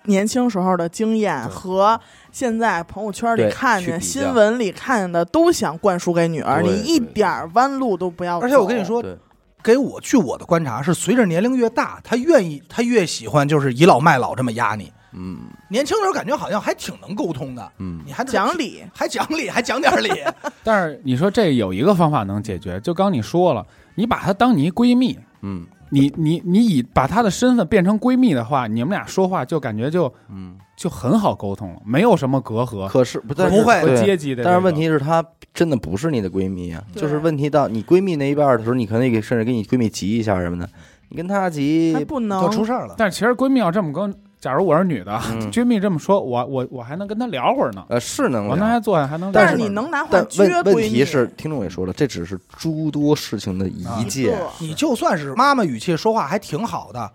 [0.04, 1.98] 年轻时候的经验和
[2.32, 8.46] 现在朋友圈里看见、新闻里看见的，都想灌输给女儿，你一点儿弯路都不要走。
[8.46, 9.04] 而且我跟你说，
[9.64, 14.92] 给我据我的观察是，随着年龄越大，他愿意他越喜欢就是倚老卖老这么压你。
[15.14, 15.40] 嗯。
[15.70, 18.02] 年轻的时候感觉好像还挺能沟通的，嗯。
[18.06, 20.10] 你还能讲理，还讲理，还讲点理。
[20.64, 23.66] 但是你说这有一个方法能解决，就刚你说了，
[23.96, 25.66] 你把她当你一闺蜜，嗯。
[25.92, 34.46] 你你你以把她的身份变成闺蜜的话，你们俩说话就感觉就嗯，就很好沟通了，没有什么隔阂可是不但是不会阶级的。
[34.46, 35.22] 但是问题是，她
[35.54, 40.70] 真的不是你的闺蜜啊，就是问题到你闺蜜那一半的时候，你可能也甚至给你闺蜜急一下什么的，
[41.10, 42.96] 你跟她急还，不能就出事儿了。
[42.98, 49.52] 但是其实闺蜜要这么跟，假如我是女的，嗯闺蜜这么说，我我我还能跟她聊会儿呢，呃，是能我那聊还坐下还能聊但。
[49.52, 54.40] 是你能拿话但撅问问题是，听众也说了，这只是诸多事情的一啊件。
[54.60, 57.12] 你就算是妈妈语气说话还挺好的，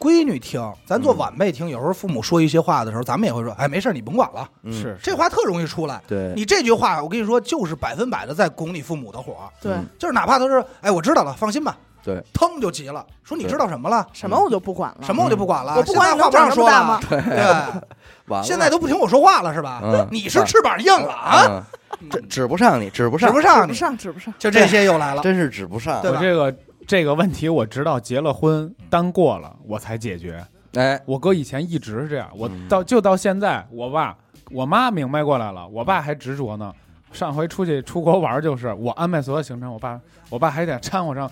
[0.00, 4.48] 闺女听，咱做晚辈听，有时候父母说一些话的时候，咱们也会说，哎，没事儿，你甭管了。
[4.62, 4.72] 嗯。
[4.72, 6.00] 是这话特容易出来。
[6.08, 9.72] 对，你这句话，我跟你说，就是百分百的在拱你父母的火，对。
[9.72, 9.86] 嗯。
[9.98, 14.06] 就是哪怕他说，哎，我知道了，放心吧，对，腾就急了，说你知道什么了？
[14.14, 17.18] 什么我就不管了，什么我就不管了，我不管话不让说你能了，对，
[18.26, 19.80] 完了，现在都不听我说话了是吧？
[19.84, 20.08] 嗯？
[20.10, 21.62] 你是翅膀硬了啊，
[22.00, 24.32] 嗯，这指不上你，指不上，指不上你，指不上，指不上。
[24.38, 25.20] 就这些又来了。
[25.22, 26.00] 真是指不上。
[26.00, 26.16] 对吧？
[26.18, 26.50] 我这个
[26.90, 30.44] 这个问题，我直到结了婚单过了，我才解决。
[30.72, 34.18] 哎，我哥以前一直是这样，我嗯到就到现在，我爸
[34.50, 36.74] 我妈明白过来了，我爸还执着呢。
[37.12, 40.00] 上回出去出国玩，就是我安排所有行程，我爸
[40.30, 41.30] 我爸还得掺和上。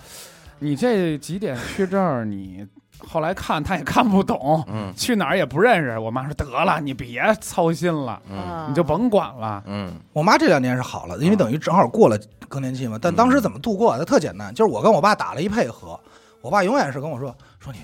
[0.59, 2.23] 你这几点去这儿？
[2.23, 2.65] 你
[3.07, 5.97] 后来看他也看不懂，嗯去哪儿也不认识。
[5.97, 9.63] 我妈说得了，你别操心了，嗯啊你就甭管了。
[9.65, 12.99] 嗯我妈这两年是好了，因为等于正好过了更年期嘛。
[13.01, 14.03] 但当时怎么度过的？
[14.05, 15.99] 特简单，就是我跟我爸打了一配合。
[16.41, 17.79] 我爸永远是跟我说说你，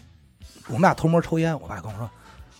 [0.67, 1.53] 我们俩偷摸抽烟。
[1.59, 2.09] 我爸跟我说，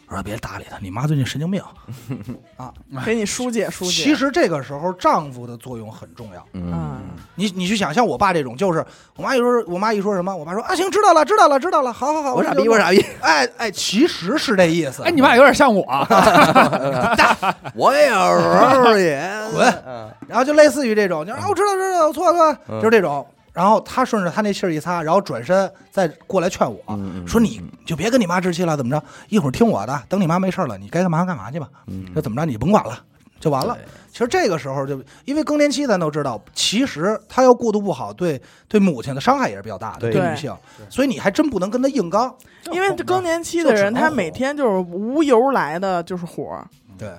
[0.08, 1.62] 我说别搭理他，你妈最近神经病
[2.58, 2.72] 啊。
[3.06, 3.92] 给你疏解疏解。
[3.92, 6.46] 其实这个时候丈夫的作用很重要。
[6.54, 7.02] 嗯
[7.36, 8.86] 你你去想像我爸这种，就是
[9.18, 15.04] 我妈一说，我妈一说什么，我爸说啊行，知道了，知道了，知道了，好好好，我傻逼，就我傻逼，哎哎，其实是这意思。
[15.04, 15.84] 哎，你妈有点像我，
[17.74, 19.20] 我也有时候也
[19.54, 23.26] 滚嗯然后就类似于这种，就是啊，我知道知道，我错了错了，嗯就是这种。
[23.56, 29.02] 然后他顺着他那气儿一擦，然后转身再过来劝我，嗯嗯说你就别跟你妈置气了，怎么着？
[29.30, 31.70] 一会儿听我的，等你妈没事了，你该干嘛干嘛去吧。
[31.88, 33.02] 嗯就怎么着，你甭管了，
[33.40, 33.78] 就完了。
[34.12, 40.12] 其实这个时候就因为更年期，咱都知道，其实他要过渡不好，对对母亲的伤害也是比较大的，对。
[40.12, 40.54] 对女性，
[40.90, 42.34] 所以你还真不能跟他硬刚。
[42.72, 46.50] 因为更年期的人，他每天就是无由来的就是火。
[46.50, 47.10] 儿，对，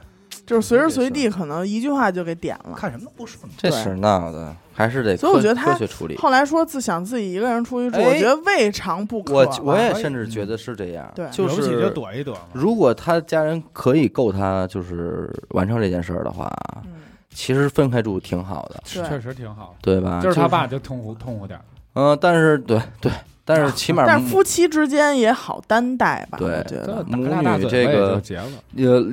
[0.46, 2.74] 就是随时随地可能一句话就给点了。
[2.76, 3.42] 看什么都不顺。
[3.59, 6.16] 这是闹的，还是得科所以我觉得他科学处理。
[6.16, 9.61] 后来说自想自己一个人出去住，哎我觉得未尝不可我。
[9.64, 11.46] 我也甚至觉得是这样，对就
[11.90, 12.38] 躲一躲。
[12.52, 16.50] 如果他家人可以够他就是完成这件事儿的话，
[16.85, 16.92] 嗯，
[17.30, 19.74] 其实分开住挺好的，确实挺好。
[19.82, 20.20] 对吧？
[20.22, 23.11] 就是他爸就痛苦痛苦点儿，嗯，但是对对，
[23.44, 27.04] 但是起码但是夫妻之间也好担待吧，对我觉得。
[27.09, 28.46] 母女这个结了。
[28.76, 29.04] 呃，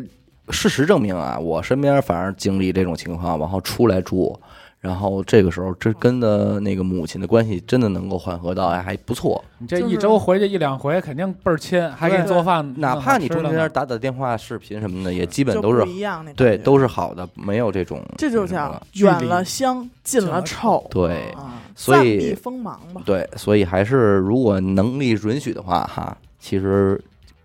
[0.49, 4.37] 事实证明啊，我身边反正经历这种情况，然后出来住，
[4.79, 21.31] 然后这个时候这跟的那个母亲的关系真的能够缓和到还还不错，你这一周回去一两回，肯定倍儿亲，还给你做饭，哪怕你中间打打电话、视频什么的，也基本都是不一样那感对，都是好的，没有这种这就叫远了香，近了臭对。
[21.31, 23.01] 啊，所以避锋芒吧。
[23.03, 27.01] 对，所以还是如果能力允许的话，哈，其实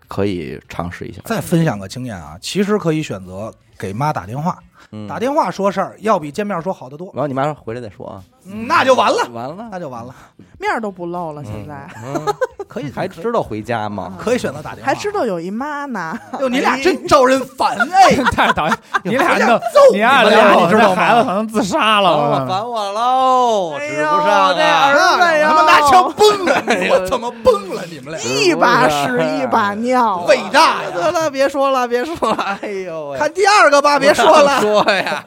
[0.09, 1.21] 可以尝试一下。
[1.23, 4.59] 再分享个经验啊，其实可以选择给妈打电话，
[4.91, 5.07] 嗯。
[5.07, 10.13] 打电话说事儿要比见面说好得多，然后你妈说回来再说啊，嗯那就完了，完了，那就完了。
[10.59, 12.25] 面儿都不露了，现在嗯，
[12.67, 14.13] 可以还知道回家吗？
[14.19, 16.17] 可以选择打电话，还知道有一妈呢。
[16.39, 18.15] 哟，你俩真招人烦 哎！
[18.31, 18.77] 太讨厌！
[19.03, 22.11] 你俩回家就揍你俩们俩，你知道孩子可能自杀了。
[22.11, 28.19] 我烦我烦我喽，哎呦使不上这啊儿子他妈拿枪崩了我怎么崩了你们俩？
[28.21, 30.89] 一把屎一把尿，伟大呀！
[30.93, 35.23] 得了，别说了，别说了，哎呦喂，看第二个吧，别说了，说呀，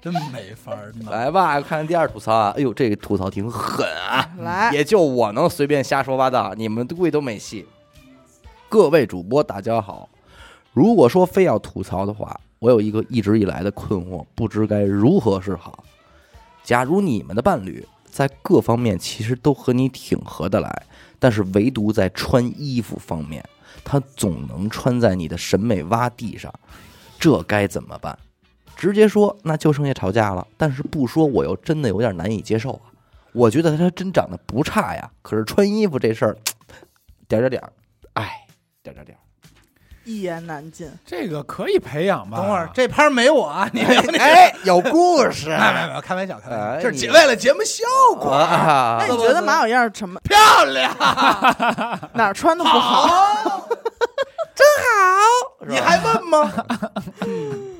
[0.00, 1.10] 真没法弄。
[1.10, 7.66] 来吧，看第二吐槽啊，哎呦，这个吐槽挺狠啊，来，也就我能随便瞎说八道，你们估计都没戏。
[8.68, 10.08] 各位主播，大家好。
[10.72, 15.84] 如果说非要吐槽的话，我有一个一直以来的困惑，不知该如何是好。
[16.62, 20.82] 假如你们的伴侣在各方面其实都和你挺合得来，
[21.18, 23.44] 但是唯独在穿衣服方面，
[23.82, 26.52] 他总能穿在你的审美洼地上，
[27.18, 28.16] 这该怎么办？
[28.80, 32.80] 直接说那就剩下吵架了，但是不说我又真的有点难以接受啊。
[33.32, 36.36] 我觉得他真长得不差呀，可是穿衣服这事儿，
[37.28, 37.62] 点点点，
[38.14, 38.46] 哎，
[38.82, 39.16] 点点点。
[40.04, 40.90] 一言难尽。
[41.04, 42.38] 这个可以培养吧？
[42.38, 47.84] 等会儿这拍没我啊， 你哎，有故事没有没有，开玩笑，开玩哎笑，这是为了节目效
[48.18, 50.36] 果，啊那你觉得马小燕什么漂
[50.72, 50.90] 亮，
[52.14, 53.06] 哪儿穿的不好？
[53.06, 53.66] 好，
[55.60, 56.52] 是吧你还问吗？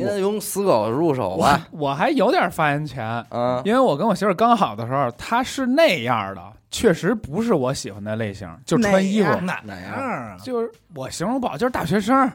[0.00, 1.68] 先用死狗入手我吧。
[1.70, 10.36] 我还有点发言权，嗯，因为我跟我媳妇儿刚好的时候，她是那样的，确实不是我喜欢的类型，就穿衣服哪样哪哪样啊？
[10.42, 12.30] 就是我形容不好，就是大学生，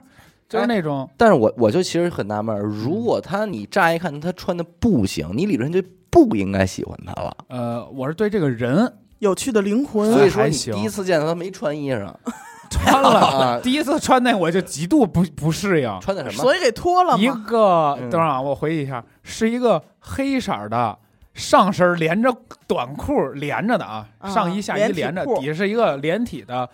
[0.47, 7.36] 就是那种但是我我就其实很纳闷，如果他你乍一看他穿的不行，你理论上就不应该喜欢他了。
[7.49, 12.13] 呃，我是对这个人有趣的灵魂，所以说你第一次见到他没穿衣裳，
[12.78, 16.00] 穿啊了，第一次穿那我就极度不不适应。
[16.02, 16.44] 穿的什么？
[16.44, 17.28] 所以给脱了一。
[17.46, 20.98] 个嗯等会儿啊，我回忆一下，是一个黑色儿的
[21.34, 22.36] 上身连着
[22.66, 26.68] 短裤连着的啊，啊上衣下衣连着，底下是一个连体的，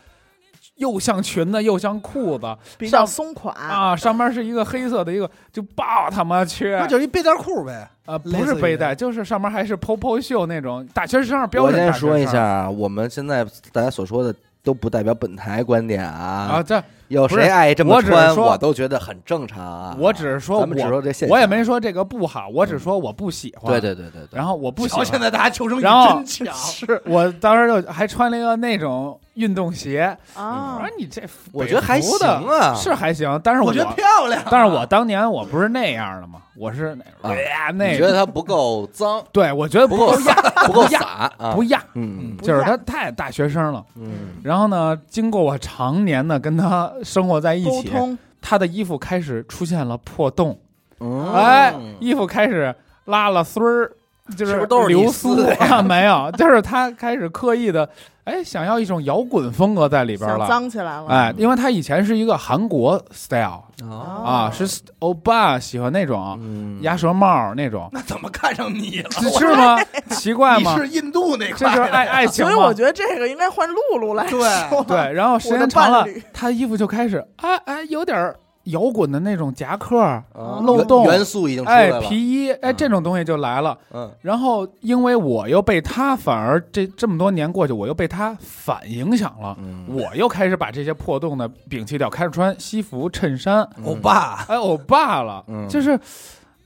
[0.76, 7.90] 又像裙子又像裤子比较松垮，啊，上面是一个黑色的一个，就爆他妈去那就是一背带裤呗。
[8.06, 11.72] 啊，不是背带，就是上面还是 POPO 袖那种大学生标我。
[11.72, 16.64] 先说一下，啊，我们现在大家所说的都不代表本台观点啊，啊。
[16.64, 19.96] 这有谁爱这么穿，说我都觉得很正常啊。
[20.00, 23.72] 我只是说咱们只我说这现象，我也没说这个不好，我只说我不喜欢。
[23.72, 24.38] 对对对对对。
[24.38, 25.06] 然后我不喜欢。
[25.06, 30.18] 现在大家求生欲然后真强，是我当时就还穿了一个那种运动鞋。
[30.36, 32.76] 啊，我啊说，你这我觉得还北服的行啊。
[32.76, 34.42] 是还行，但是我觉得漂亮。
[34.50, 41.54] 但是我当年我不是那样的嘛，我是那啊哎呀那你觉得它不够脏，对我觉得不够亚不够亚洒 啊？
[41.54, 43.84] 不亚，嗯就是亚他太大学生了。
[43.96, 44.36] 嗯。
[44.44, 48.18] 然后呢，经过我常年的跟他生活在一起，通。
[48.44, 50.60] 他的衣服开始出现了破洞，
[51.00, 52.74] 嗯，哎，衣服开始
[53.06, 53.92] 拉了丝儿，
[54.36, 55.80] 就是流苏啊？
[55.84, 57.88] 没有，就是他开始刻意的，
[58.24, 60.48] 哎，想要一种摇滚风格在里边了。
[60.48, 63.90] 脏起来了，哎，因为他以前是一个韩国 style 啊
[64.24, 69.10] 啊，是欧巴喜欢那种嗯鸭舌帽那种，那怎么看上你了？
[69.12, 69.78] 是吗？
[70.12, 70.78] 奇怪你吗？
[70.78, 72.72] 是印度那这块的就是爱爱情嘛所以我。
[72.74, 74.84] 觉得这个应该换露露来对说。
[74.84, 80.24] 对，然后时间长了，他衣服就开始哎哎有点儿摇滚的那种夹克，啊
[80.62, 82.76] 漏洞元素已经出来哎，皮衣，哎嗯。
[82.78, 83.78] 这种东西就来了。
[83.92, 84.12] 嗯。
[84.22, 95.68] 然后因为我又被他反而这这么多年过去，我又被他反影响了，嗯，我又开始把这些破洞的摒弃掉，开始穿西服、衬衫，欧巴，哎，欧巴了，嗯。
[95.68, 96.00] 就是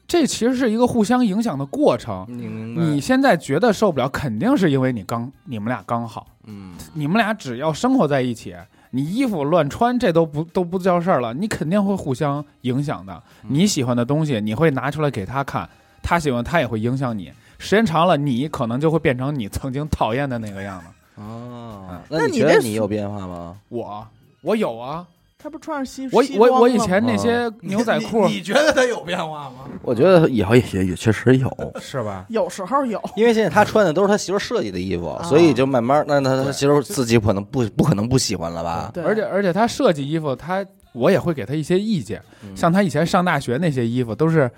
[0.08, 2.25] 这其实是一个互相影响的过程。
[2.27, 6.73] 你现在觉得受不了，肯定是因为你刚你们俩刚好，嗯。
[6.93, 8.55] 你们俩只要生活在一起，
[8.95, 13.13] 你衣服乱穿这都不都不叫事儿了，你肯定会互相影响的。
[13.43, 15.69] 嗯你喜欢的东西，你会拿出来给他看，
[16.01, 17.29] 他喜欢，他也会影响你。
[17.58, 20.86] 时间长了，你可能就会变成你曾经讨厌的那个样子。
[21.21, 23.58] 哦，那那你觉得你有变化吗？
[23.67, 24.08] 我，
[24.41, 25.05] 我有啊，
[25.38, 29.67] 他不穿上西我西装我我以前那些牛仔裤你 你觉得他有变化吗？
[29.84, 32.26] 我觉得以后也也也确实有，是吧？
[32.30, 38.89] 有时候有，因为现在他穿的都是他媳妇儿设计的衣服，所以就慢慢，那他他媳妇儿自己可能不不可能不喜欢了吧？
[38.93, 42.21] 对，而且而且他设计衣服，他我也会给他一些意见。
[42.43, 42.56] 嗯。
[42.56, 44.50] 像他以前上大学那些衣服，都是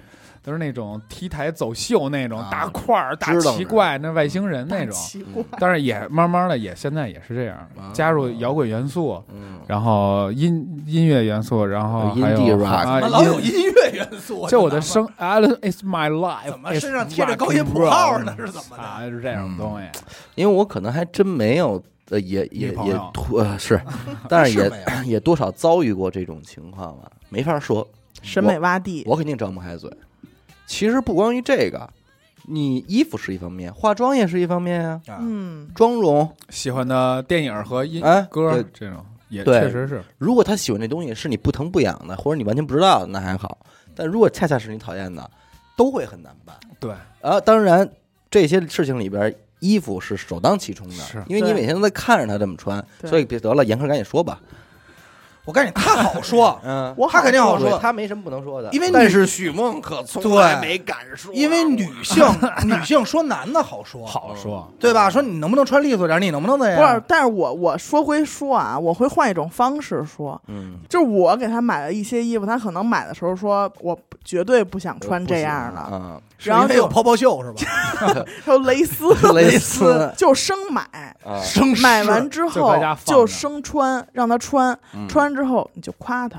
[0.47, 4.93] 都是那种 T 台走秀那种啊大块儿、大奇怪，那外星人那种。
[4.93, 14.47] 奇怪，但是也慢慢的也现在也是这样啊，加入摇滚元素，嗯，然后音音乐元素，然后还有啊老有音音乐元素？
[14.47, 18.33] 就我的纳闷生，Alan is my life，怎么身上贴着高音谱号呢？
[18.39, 19.09] 是怎么啊，的？
[19.09, 19.85] 是这种东西。
[20.35, 22.93] 因为我可能还真没有，呃，也也也
[23.33, 23.77] 呃是，
[24.29, 24.73] 但是也是
[25.05, 27.85] 也多少遭遇过这种情况吧，没法说。
[28.23, 29.91] 审美洼地，我肯定张不开嘴。
[30.67, 31.89] 其实不光于这个，
[32.43, 36.29] 你衣服是一方面，化妆也是一方面啊，啊嗯，妆容。
[36.49, 43.57] 喜欢的电影和音哎歌这种也对确实是，如果他喜欢这东西是你不疼不痒的，或者你完全不知道的，那还好。
[43.95, 45.31] 但如果恰恰是你讨厌的，
[45.75, 46.55] 都会很难办。
[46.79, 47.89] 对，啊，当然
[48.29, 54.39] 这些事情里边，衣服是首当其冲的，是因为你每天都在看着他这么穿，所以别得了，严科赶紧说吧。
[55.47, 62.23] 我告诉你，他好说， 嗯，我他肯定好说说他没什么不能说的，因为但是许梦可从对来没敢说，因为女性
[62.67, 64.69] 女性说男的好说，好说。
[64.77, 65.09] 对吧？
[65.09, 66.21] 说你能不能穿利索点？
[66.21, 77.71] 你能不能那样不是？，但是我我说归说啊，我会换一种方式说，嗯，就是我给他买了一些衣服，他可能买的时候说我绝对不想穿这样的，啊，是然后有泡泡袖是吧？
[78.45, 80.81] 还有蕾丝， 蕾丝就生买，
[81.25, 86.37] 啊，生买完之后就生穿，让他穿，嗯穿完之后你就夸他，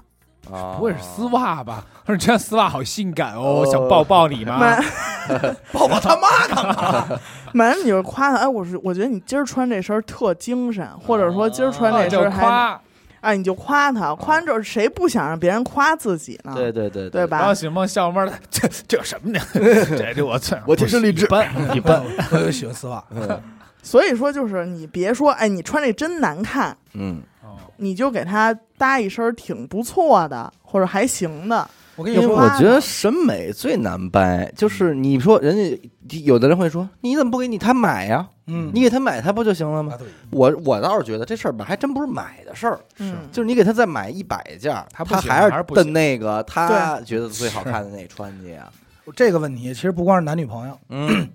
[0.53, 1.85] 啊不会是丝袜吧？
[2.07, 4.59] 他说这丝袜好性感哦，哦想抱抱你吗？
[4.59, 4.85] 买
[5.73, 6.65] 抱抱他妈干
[7.11, 7.19] 嘛？
[7.53, 12.81] 买完你就夸他，哎，我是我觉得你今儿穿这身特精神，或者说今儿穿这身还，
[13.21, 16.53] 夸，哎，你就夸他，夸完之后谁不想让别人夸自己呢？
[16.55, 19.41] 对对对对吧然后许梦笑慢的，这这有什么呢？
[19.53, 22.03] 这这我操，我挺是励志一般 一般。
[22.31, 23.41] 我就喜欢丝袜，嗯
[23.81, 31.69] 所以说就是你别说，哎，你穿这真难看，嗯，哦你就给他搭一身儿挺不错的，或者还行的。
[31.99, 38.25] 我跟你说，我觉得审美最难掰，就是你说人家有的人会说，你怎么不给你他买呀？
[38.47, 39.99] 嗯，你给他买他不就行了吗啊？
[40.31, 48.69] 我我倒是觉得这事儿吧，还真不是买的事儿，是，就是你给他再买一百件儿，他他还是还是不那个他觉得最好看的那穿去呀。
[49.17, 51.29] 这个问题其实不光是男女朋友，嗯，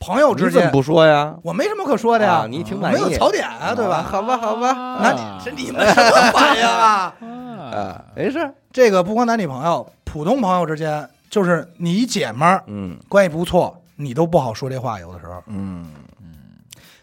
[0.00, 1.36] 朋友之间，你怎么不说呀？
[1.42, 4.02] 我没什么可说的呀，啊你挺满意没有槽点啊，对吧？
[4.02, 7.14] 好吧，好吧，那你这你们什么反应啊？
[7.20, 8.52] 啊，啊，没事。
[8.70, 15.42] 这个不光男女朋友，普通朋友之间，就是你姐们儿嗯关系不错，你都不好说这话，有的时候。
[15.46, 15.86] 嗯
[16.20, 16.34] 嗯。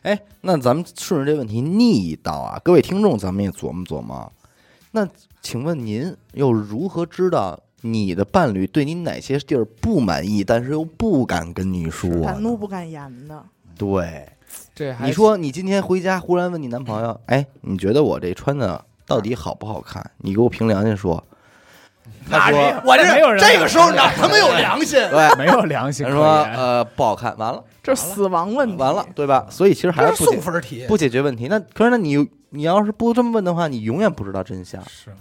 [0.02, 4.32] 哎，那咱们顺着这问题逆一道啊，各位听众，咱们也琢磨琢磨。
[4.91, 5.08] 那
[5.41, 12.24] 请问您又如何知道你的伴侣对你哪些地儿不满意，但是又不敢跟你说呢？
[12.24, 13.44] 敢怒不敢言的，
[13.77, 14.27] 对，
[14.73, 20.12] 这还你说你今天回家忽然问你男朋友， 哎，你觉得我这穿的到底好不好看？
[20.17, 21.23] 你给我凭良心说。
[22.85, 24.99] 我没有人这这个时候哪 他妈有良心？
[25.10, 26.25] 对， 没有良心他说。
[26.56, 29.45] 呃不好看，完了这死亡问题，完了，对吧？
[29.49, 30.85] 所以其实还是是不解送分题。
[30.87, 31.47] 不解决问题。
[31.47, 34.81] 那可是那你你要是不这么问的话，你永远不知道真相。
[34.83, 35.12] 是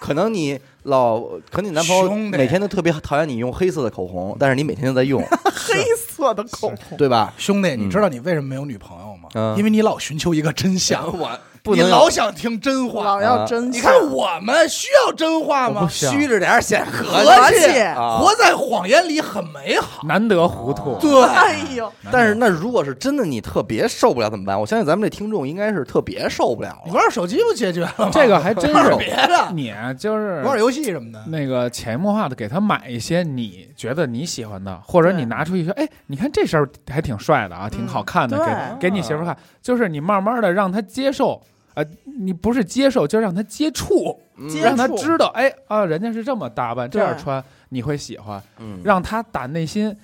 [0.00, 1.18] 可能你老，
[1.50, 7.32] 可能你男朋友每天都特别讨厌你用黑色的口红，但是你每天都在用，黑色的口红，对吧？
[7.38, 9.30] 兄弟，你嗯知道你为什么没有女朋友吗？
[9.34, 11.30] 嗯因为你老寻求一个真相，我
[11.64, 13.22] 不能你老想听真话老。
[13.22, 13.72] 要真。
[13.72, 15.88] 你看我们需要真话吗？
[15.90, 17.80] 虚着点显和和气。
[17.80, 18.18] 啊。
[18.18, 20.06] 活在谎言里很美好。
[20.06, 20.98] 难得糊涂。
[21.00, 24.60] 对，哎呦，但是那如果是真的你特别受不了怎么办？
[24.60, 28.10] 我相信咱们这听众应该是特别受不了玩手机不解决了吗？
[28.12, 31.24] 这个还真玩是别的，你就是玩游戏什么的。
[31.28, 38.36] 那个潜移默化的给他买一些你觉得你喜欢的，或者你拿出一些，哎，你看这身还挺帅的啊，挺好看的，
[38.78, 41.40] 给给你媳妇看，就是你慢慢的让他接受，
[41.74, 44.20] 呃，你不是接受，就是让他接触，
[44.62, 48.80] 让他触知道，哎啊，人家是这么打扮，这样对穿，你会喜欢，嗯。
[48.84, 49.94] 让他打内心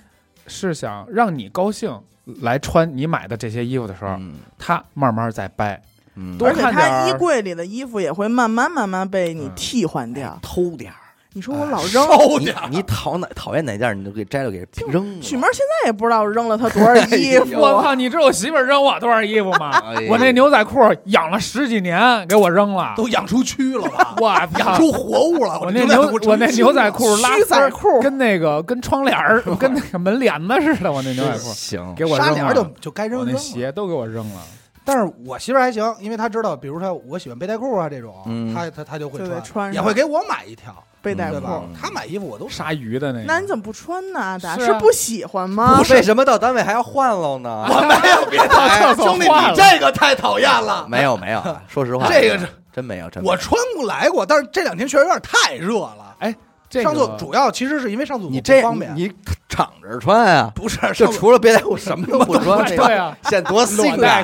[0.47, 1.97] 是想让你高兴
[2.41, 4.35] 来穿你买的这些衣服的时候，嗯。
[4.57, 5.81] 他慢慢再掰，
[6.15, 6.37] 嗯。
[6.37, 9.51] 多而且看点儿他衣柜里的衣服也会慢慢慢慢被你嗯。
[9.55, 10.37] 替换掉。
[10.41, 10.97] 偷点儿，
[11.33, 12.05] 你说我老扔，
[12.41, 15.21] 你你讨哪讨厌哪件儿你就给摘了给扔了。
[15.21, 17.57] 许妹现在也不知道扔了他多少衣服。
[17.57, 19.69] 我靠，你知道我媳妇扔我多少衣服吗？
[19.95, 22.93] 哎我那牛仔裤养了十几年，给我扔了。
[22.97, 24.15] 都养出蛆了吧？
[24.19, 24.27] 我
[24.59, 24.75] 养！
[24.75, 25.57] 出活物了。
[25.61, 32.61] 我那牛我那牛仔裤拉须仔裤跟那个跟窗帘儿 跟那个门帘子似的，我那牛仔裤行，给我扔纱帘就了。
[32.63, 33.39] 我那就该扔扔那。
[33.39, 34.41] 鞋都给我扔了。
[34.83, 41.73] 但是我媳妇还行，因为她知道，比如说我喜欢背带裤啊这种，嗯她她她就会穿，穿也会给我买一条，背带裤对吧嗯？
[41.79, 44.19] 她买衣服我都鲨鱼的那个，那你怎么不穿呢？
[44.19, 45.81] 阿达是啊是不喜欢吗？
[45.89, 47.65] 为什么到单位还要换喽呢？
[47.67, 50.85] 我没有别到厕所兄弟，换了你这个太讨厌了。
[50.87, 56.15] 没有没有，说实话，这个是真没有，真没有我穿过来过，但是这两天确实有点太热了。
[56.19, 56.35] 哎，
[56.69, 59.11] 这上厕个主要其实是因为上厕所你这不方便，你
[59.49, 64.23] 敞着穿啊，不是就上除了别带裤什么都不穿，这个对啊， 显多裸 secret 带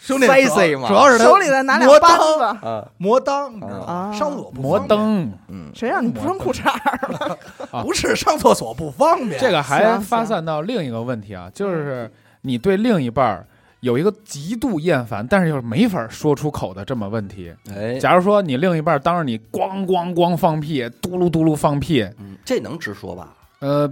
[0.00, 3.84] 兄弟主要是他手里再拿摩两扳裆子，啊，摩登，你知道吗？
[3.86, 7.38] 啊上厕所不摩方便，登，嗯，谁让你不穿裤衩儿了？
[7.84, 9.38] 不是上厕所不方便。
[9.38, 13.46] 这个还行发散到另一个问题啊，就是你对另一半儿
[13.80, 17.54] 有一个极度厌烦，但是又没法说出口的这么问题。
[17.74, 23.34] 哎，假如说你另一半当着你咣咣咣放屁，嘟噜嘟噜放屁，嗯这能直说吧？
[23.60, 23.86] 呃，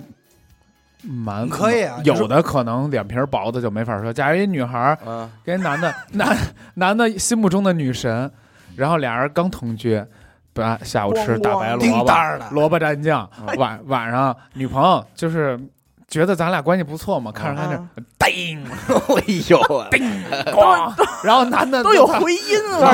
[1.02, 4.12] 蛮可以啊有的可能脸皮儿薄的就没法说。
[4.12, 6.36] 假如一女孩儿啊，跟一男的男
[6.74, 8.30] 男的心目中的女神，
[8.76, 10.02] 然后俩人刚同居，
[10.52, 12.12] 把下午吃大白萝卜
[12.50, 15.58] 萝卜蘸酱，嗯晚晚上女朋友就是
[16.08, 17.86] 觉得咱俩关系不错嘛，看着看着啊。
[18.18, 18.64] 叮。
[18.64, 19.58] 哎呦，
[20.52, 20.92] 咣，
[21.22, 22.92] 然后男的都有回音了。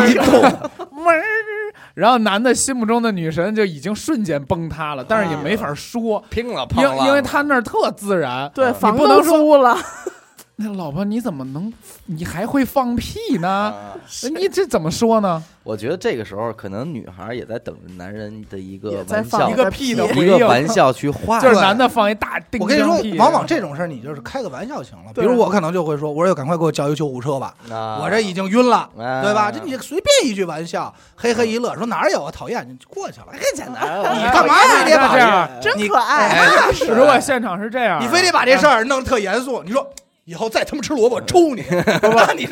[0.91, 1.23] 门儿，
[1.95, 8.51] 然后男的心目中的女神就已经瞬间崩塌了，但是也没法说，拼了，因因为他那儿特自然。
[8.55, 9.77] 对，嗯房都不能说租了，
[10.57, 11.73] 那老婆你怎么能，
[12.07, 13.49] 你还会放屁呢？
[13.49, 13.97] 啊
[14.39, 15.43] 你这怎么说呢？
[15.65, 21.55] 我觉得这个时候可能女孩也在等着男人的一个玩笑放，一个屁的一个玩笑去化就是。
[21.57, 25.13] 男的放一大定我跟你说，往往这种事儿你就是开个玩笑行了。
[25.15, 29.51] 比如我可能就会说，我说赶快给我叫一救护车吧，啊我这已经晕了，啊对吧？
[29.51, 33.27] 这你随便一句玩笑，嘿嘿一乐，说哪儿有啊，讨厌，你就过去了。
[33.33, 36.29] 很，简单，啊你干嘛非得把这样真可爱。
[36.29, 39.85] 哎那是如果现场是这样，你非得把这事儿弄得特严肃，你说
[40.25, 41.63] 以后再他妈吃萝卜抽你，
[42.03, 42.45] 那你？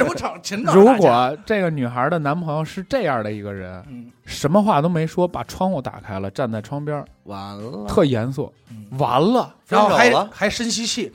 [0.72, 11.12] 如果这个女孩的男朋友是这样的一个人，嗯什么话都没说，把窗户打开了，站在窗边，完了，特严肃，嗯完了，然后还还深吸气，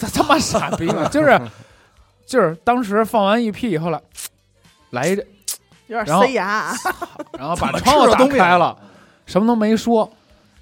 [0.00, 1.40] 他他妈傻逼嘛，就是
[2.24, 4.00] 就是当时放完一屁以后了，
[4.90, 5.10] 来一
[5.88, 6.72] 有点塞牙，
[7.36, 8.76] 然后把窗户打开了，
[9.26, 10.08] 什么都没说。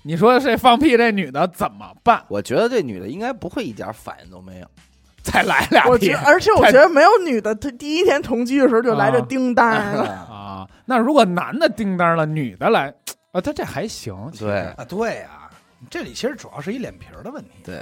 [0.09, 2.25] 你说这放屁这女的怎么办？
[2.29, 4.67] 我觉得这女的应该不会一点反应都没有。
[5.23, 10.09] 再来俩屁我觉，而且我觉得没有女的，她第一天同居的时候就来这啊叮当了。
[10.11, 10.67] 啊！
[10.87, 12.91] 那如果男的叮当了，女的来，
[13.33, 14.17] 啊，她这还行。
[14.33, 15.51] 其实对啊，对啊，
[15.91, 17.51] 这里其实主要是一脸皮儿的问题。
[17.63, 17.79] 对，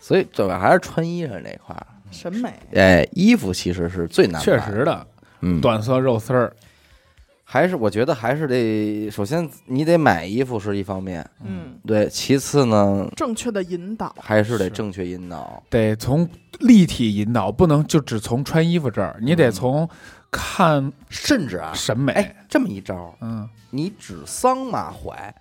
[0.00, 1.86] 所以主要还是穿衣裳这块儿。
[2.10, 5.06] 审美，哎，衣服其实是最难，确实，的，
[5.42, 6.50] 嗯，短色肉丝儿，
[7.52, 15.62] 还是我觉得还是得，首先你得买衣服是一方面，嗯，对，其次呢，正确的引导，还是得正确引导。
[15.68, 16.26] 得从
[16.60, 19.88] 立体引导，不能就只从穿衣服这儿，你得嗯从
[20.30, 22.14] 看甚至啊，审美。
[22.14, 25.34] 哎，这么一招，嗯，你指桑骂槐，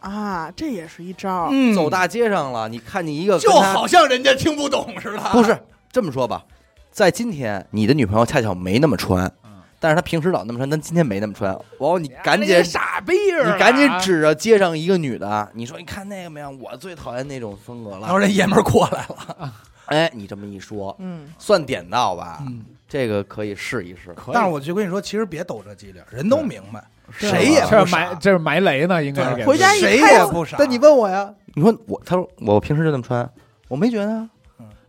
[0.00, 1.48] 啊，这也是一招。
[1.50, 5.18] 嗯走大街上了，你看见一个就好像人家听不懂似的。
[5.32, 5.58] 不是
[5.90, 6.44] 这么说吧，
[6.90, 9.41] 在今天你的女朋友恰巧没那么穿嗯，
[9.82, 11.52] 但是他平时老那么穿，但今天没那么穿。
[11.52, 13.12] 完后你赶紧哎傻逼
[13.44, 16.48] 你赶紧指着街上一个女的，你说你看那个没有？
[16.52, 18.02] 我最讨厌那种风格了。
[18.02, 19.52] 然后这爷们儿过来了，
[19.86, 22.38] 哎，你这么一说，嗯，算点到吧？
[22.46, 24.14] 嗯，这个可以试一试。
[24.14, 26.80] 可以，但是我就跟你说，其实别抖这机灵，人都明白，
[27.10, 30.56] 谁也这不傻，是埋这是埋雷呢，应该是回家一谁也不傻。
[30.56, 33.28] 但你问我呀，你说我，他说我平时就这么穿，
[33.66, 34.28] 我没觉得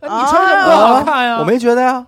[0.00, 1.38] 你穿什么多好看呀？
[1.40, 2.06] 我没觉得呀，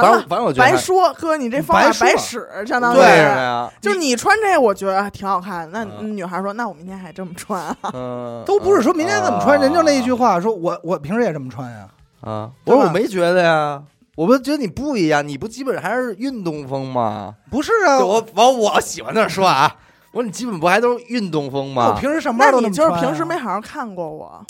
[0.00, 5.70] 完了反正，反正我觉得白说哥，你这方法白使，相当于对呀，就你穿这，我觉得挺好看。
[5.70, 11.88] 那嗯女孩说：“那我明天还这么穿啊嗯， 都不是说明天怎么穿，啊人就那一句话，说我我平时也这么穿呀。
[12.22, 13.82] 啊，我说我没觉得呀，
[14.16, 17.34] 我不觉得你不一样，你不基本还是运动风吗？
[17.50, 19.76] 不是啊，我往我喜欢那儿说啊，
[20.12, 22.00] 我说你基本不还都是运动风吗我吗？
[22.00, 24.44] 平时上？”那班都你就是么穿啊平时没好好看过我。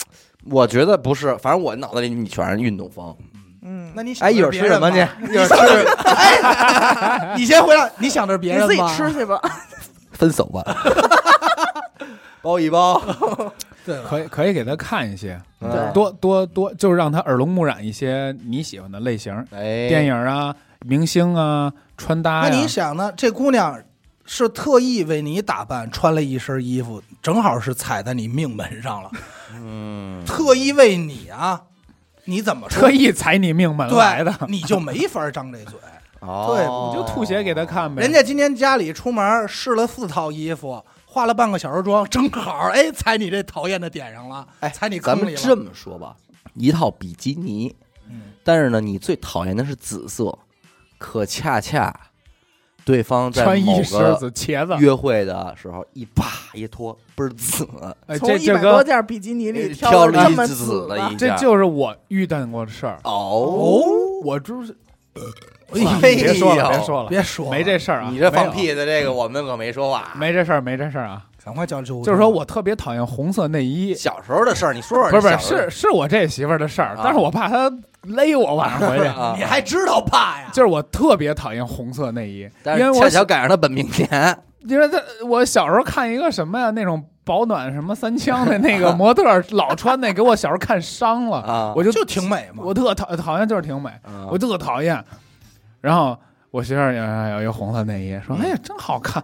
[0.51, 3.15] 我觉得不是，反正我脑子里你全是运动风。
[3.63, 4.97] 嗯，那你想哎，一会儿吃什么去？？
[4.97, 8.81] 一会儿吃哎你先回来，你想的是别你自己？
[8.95, 9.39] 吃去吧。
[10.13, 10.63] 分手吧，
[12.41, 13.01] 包一包。
[13.85, 15.37] 对，可以可以给他看一些，
[15.93, 20.55] 多多多，就是让他耳濡目染一些你喜欢的类型，哎，电影啊、
[20.85, 22.49] 明星啊、穿搭那。
[22.49, 23.11] 你想呢？
[23.17, 23.77] 这姑娘
[24.25, 29.11] 是特意为你打扮，穿了一身衣服，正好是踩在你命门上了，
[29.55, 31.59] 嗯，特意为你啊，
[32.25, 32.91] 你怎么说特？
[32.91, 35.77] 意踩你命门来的，对，你就没法张这嘴。
[36.19, 38.01] 哦，对我就吐血给他看呗。
[38.01, 45.41] 人家今天家里出门试了四套衣服，化了半个小时妆，正好哎踩你这讨厌的点上了，哎踩你咱坑里了。
[45.41, 46.15] 们这么说吧，
[46.53, 47.75] 一套比基尼，
[48.09, 50.37] 嗯但是呢，你最讨厌的是紫色，
[50.97, 51.93] 可恰恰
[52.85, 57.67] 对方在穿某个子茄子，约会的时候一啪一脱倍儿紫，
[58.07, 62.99] 哎，从这这一百多个件比基尼里挑了这么紫的一这件就是我遇到过的事儿。
[63.03, 63.81] 哦，
[64.23, 64.75] 我就是
[65.71, 68.09] 哎别说了，别说了，别说了没这事儿啊。
[68.11, 70.11] 你这放，屁的这个我们可没说话。
[70.15, 71.25] 没这事儿，没这事儿啊。
[71.43, 72.05] 赶快叫救护车。
[72.05, 75.09] 就是说我特别讨厌红色内衣，小时候的事儿，你说说。
[75.09, 77.71] 不是不是是是我这媳妇儿的事儿啊，但是我怕她
[78.03, 79.05] 勒我晚上回去。
[79.05, 80.49] 啊你还知道怕呀？
[80.53, 84.37] 就是我特别讨厌红色内衣，但因为我是恰巧赶上她本命年，
[84.67, 92.63] 因为他我小时候看一个什么呀，那种保暖什么三枪的那个模特儿老穿那，给我小时候看伤了，啊我就就挺美嘛。
[92.65, 95.03] 我特讨讨厌就是挺美，啊我特讨厌。
[95.81, 96.17] 然后
[96.51, 99.21] 我媳妇儿有有一个红色内衣，说：“哎呀，真好看。”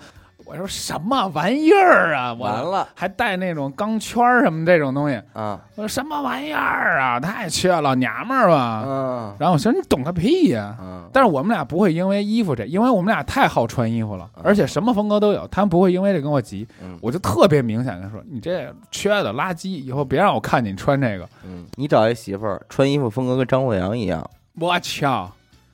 [0.49, 2.33] 我说：“什么玩意儿啊？
[2.33, 5.21] 我完了还带那种钢圈儿什么这种东西。
[5.33, 7.19] 啊，”我说：“什么玩意儿啊？
[7.19, 8.83] 太缺老娘们儿吧。
[8.83, 16.67] 嗯然后我说：“你懂个屁呀、嗯，但是我们俩不会因为衣服这，因为我们俩太好穿衣服了，嗯而且什么风格都有，他们不会因为这跟我急。
[16.81, 21.29] 嗯我就特别明显的说，你这缺的垃圾，以后别让我看见你穿这个。
[21.45, 24.27] 嗯，你找一媳妇儿穿衣服风格跟张洛阳一样，
[24.59, 25.31] 我操，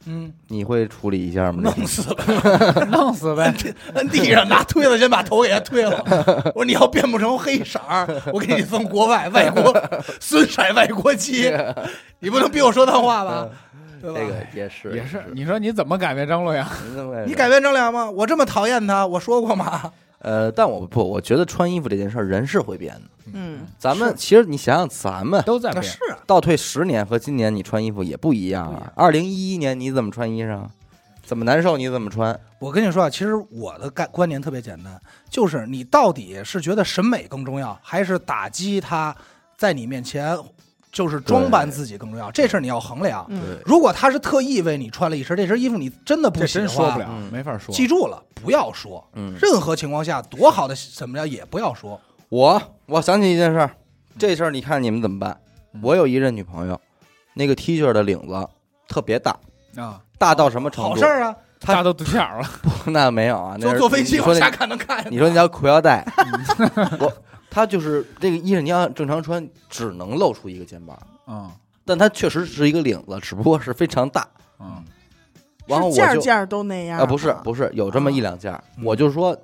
[0.08, 1.62] 嗯，你会处理一下吗？
[1.64, 2.24] 弄死吧，
[2.92, 3.54] 弄死呗！
[3.96, 6.04] 摁地上拿推子先把头给他推了。
[6.54, 9.74] 我说你要变不成黑色儿，我给你送国外外国
[10.22, 11.52] 孙色外国籍，
[12.20, 13.48] 你不能逼我说脏话吧？
[14.02, 14.20] 对吧？
[14.20, 16.68] 这个也是也是，你说你怎么改变张洛阳？
[17.26, 18.10] 你改变张良吗？
[18.12, 19.92] 我这么讨厌他，我说过吗？
[20.26, 23.02] 呃，但我不，我觉得穿衣服这件事儿人是会变的。
[23.34, 25.84] 嗯，咱们其实你想想，咱们都在变。
[25.84, 28.92] 是啊，倒退十年和今年你穿衣服也不一样啊。
[28.96, 30.64] 二零一一年你怎么穿衣裳？
[31.24, 32.40] 怎么难受你怎么穿？
[32.58, 35.00] 我跟你说啊，其实我的概观念特别简单，
[35.30, 39.16] 就是你到底是觉得审美更重要，还是打击他
[39.56, 40.36] 在你面前
[40.96, 42.32] 就是装扮自己更重要？
[42.32, 43.30] 这事儿你要衡量。
[43.66, 47.76] 如果他是特意为你穿了一身这身衣服，你真的不这喜欢，真说不了嗯，没法说。
[47.76, 49.06] 记住了，不要说。
[49.14, 52.00] 嗯，任何情况下，多好的怎么着也不要说。
[52.30, 53.72] 我我想起一件事儿，
[54.18, 55.38] 这事儿你看你们怎么办？
[55.84, 56.80] 我有一任女朋友，
[57.34, 58.48] 那个 T 恤的领子
[58.88, 59.38] 特别大，
[59.76, 60.90] 啊，大到什么程度？
[60.92, 62.50] 好事儿啊， 他大到肚脐眼了。
[62.86, 65.12] 那没有啊，那坐飞机往下看能看见。
[65.12, 66.06] 你说那叫裤腰带，
[67.00, 67.12] 我
[67.56, 71.50] 他就是这个衣裳，你要正常穿，只能露出一个肩膀，嗯
[71.86, 74.28] 但它确实是一个领子，只不过是非常大。
[74.60, 74.84] 嗯，
[75.66, 79.38] 然后我就件件都那样啊，不是不是，有这么一两件，嗯我就说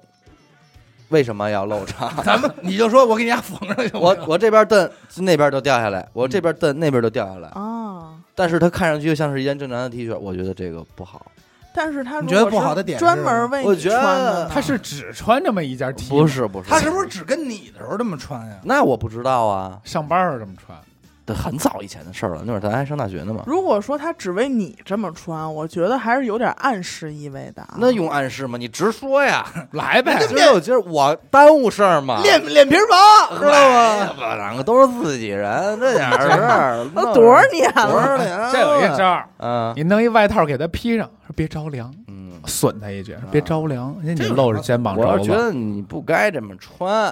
[1.07, 1.93] 为什么要露着？
[2.26, 7.47] 咱们你就说我给你家缝上去我我这边蹬，那边就掉下来；我这边蹬，那边就掉下来。
[7.49, 8.16] 啊。
[8.36, 11.32] 但是它看上去就像是一件正常的 T 恤，我觉得这个不好。
[11.74, 18.57] 但是他如你觉得果是不好的点是专门为你我觉得穿的，他是只穿这么一件 T，不是不是，他是不是只跟你的时候这么穿呀？
[18.63, 20.78] 那我不知道啊，上班儿这么穿？
[21.26, 23.43] 这很早以前的事儿了，那会儿咱还上大学呢嘛。
[23.45, 27.76] 如果说他只为你这么穿，我觉得还是有点暗示意味的啊。
[27.78, 28.57] 那用暗示吗？
[28.57, 29.45] 你直说呀！
[29.72, 32.22] 来呗，今儿有今儿我耽误事儿吗？
[32.24, 34.13] 脸脸皮薄，知道吗？
[34.17, 37.91] 我两个都是自己人，这点儿事儿 都多少年了？
[37.91, 38.51] 多少年了？
[38.51, 47.05] 这有一招儿，嗯你弄一外套给他披上，说别着凉，嗯，损他一句，别着凉，人你露着肩膀我要觉，得你不该这么穿，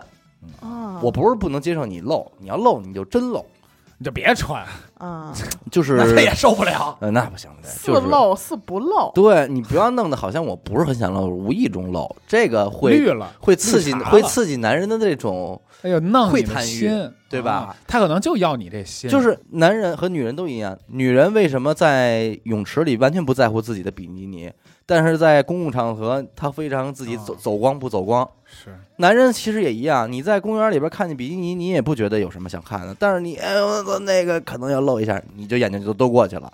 [0.61, 3.45] 啊，我不是不能接受你露，你要露你就真露，
[3.99, 4.65] 你就别穿。
[4.97, 5.33] 啊，
[5.71, 6.97] 就是那他也受不了。
[6.99, 24.51] 呃那不行的，似就是露似不露，对你不要弄得好像我不是很想露，无意中露，这个会绿了，会刺激会刺激男人的这种，哎呦，弄会贪欲心，对吧啊他可能就要你这心，就是男人和女人都一样，女人为什么在泳池里完全不在乎自己的比基尼，
[24.85, 28.29] 但是在公共场合她非常自己走啊走光不走光。
[28.45, 36.51] 是男人其实也一样，你在公园里边看见比基尼，你也不觉得有什么想看的，但是你哎呦那个可能要露一下，你就眼睛就都过去了。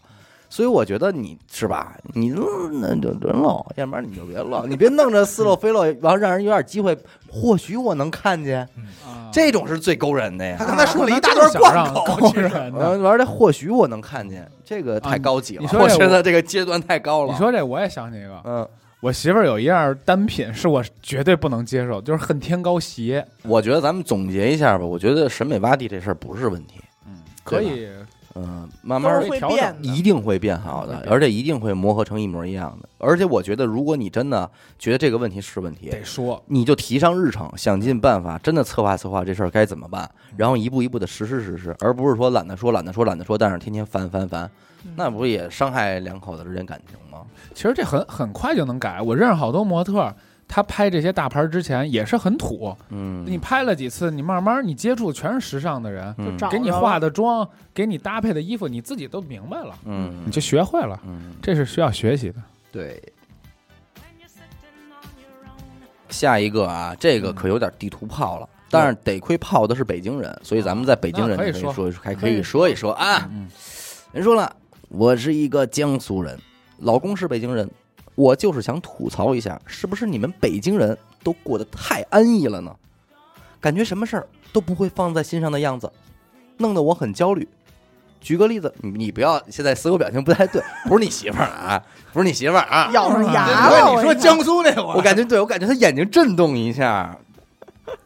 [0.48, 6.96] 所以我觉得你是吧，你嗯那就真露，要不然你就别露，你别弄着似露非露，然后让人有点机会，
[7.28, 8.62] 或许我能看见，
[9.04, 10.66] 啊这种是最勾人的呀他。
[10.66, 12.80] 刚才说了一大他段贯口，勾其实人的。
[12.80, 15.64] 完完了，或许我能看见，这个太高级了。
[15.64, 17.34] 我你说这觉得这个阶段太高了。
[17.34, 18.66] 你，说这我也想起一个，嗯，
[19.02, 23.24] 我媳妇儿有一样单品是我绝对不能接受，就是恨天高鞋。
[23.43, 24.86] 我觉得咱们总结一下吧。
[24.86, 27.88] 我觉得审美洼地这事儿不是问题，嗯，可以，
[28.36, 29.88] 嗯，慢慢是会变的。
[29.88, 32.89] 一定会变好的而且一定会磨合成一模一样的。
[32.97, 44.49] 而且我觉得，如果你真的觉得这个问题是问题，得说，你就提上日程，想尽办法，真的策划策划这事儿该怎么办，然后一步一步的实施实施，而不是说懒得说懒得说懒得说，但是天天烦烦烦，
[44.83, 47.25] 嗯那不也伤害两口子之间感情吗？
[47.53, 49.01] 其实这很很快就能改。
[49.01, 50.13] 我认识好多模特儿，
[50.48, 52.76] 他拍这些大牌之前也是很土。
[52.89, 61.00] 嗯，你拍了几次，你慢慢你接触全是时尚的人，嗯给你化的妆，给你搭配的衣服，你自己都明白了，嗯你就学会了。
[61.06, 62.36] 嗯，这是需要学习的。
[62.72, 63.02] 对。
[66.08, 73.30] 下一个啊，这个可有点地图炮了，但是得亏炮的是北京人，所以咱们在北京人可以说还可可以以说一说啊。
[73.34, 73.50] 嗯，
[74.14, 74.56] 人说了，
[74.88, 76.39] 我是一个江苏人，
[76.78, 77.70] 老公是北京人，
[78.16, 82.76] 我就是想吐槽一下，是不是你们北京人都过得太安逸了呢？
[83.61, 85.91] 感觉什么事儿都不会放在心上的样子，
[86.57, 87.47] 弄得我很焦虑。
[88.22, 93.95] 举个例子，你你不要现在死狗表情不太对，不是你媳妇儿啊，不是你媳妇儿啊，咬上牙对，了。
[93.95, 97.16] 你说江苏那会儿，我感觉对我感觉他眼睛震动一下，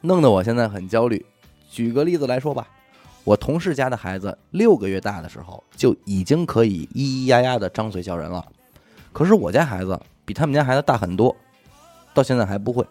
[0.02, 1.26] 弄得我现在很焦虑。
[1.70, 2.68] 举个例子来说吧，
[3.24, 8.44] 我同事家的孩子六个月大的时候就已经可以咿咿呀呀的张嘴叫人了，
[9.12, 11.36] 可是我家孩子比他们家孩子大很多，
[12.14, 12.86] 到现在还不会。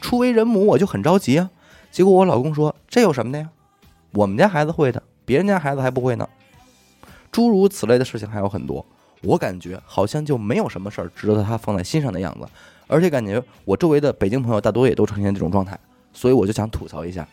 [0.00, 1.50] 初为人母，我就很着急啊。
[1.90, 3.48] 结果我老公说：“这有什么的呀？
[4.12, 6.28] 我们家孩子会的，别人家孩子还不会呢。”
[7.32, 8.84] 诸如此类的事情还有很多，
[9.22, 12.46] 我感觉好像就没有什么事儿值得他放在心上的样子。
[12.86, 15.78] 而且感觉我周围的北京朋友大多也都呈现这种状态，
[16.12, 17.26] 所以我就想吐槽一下，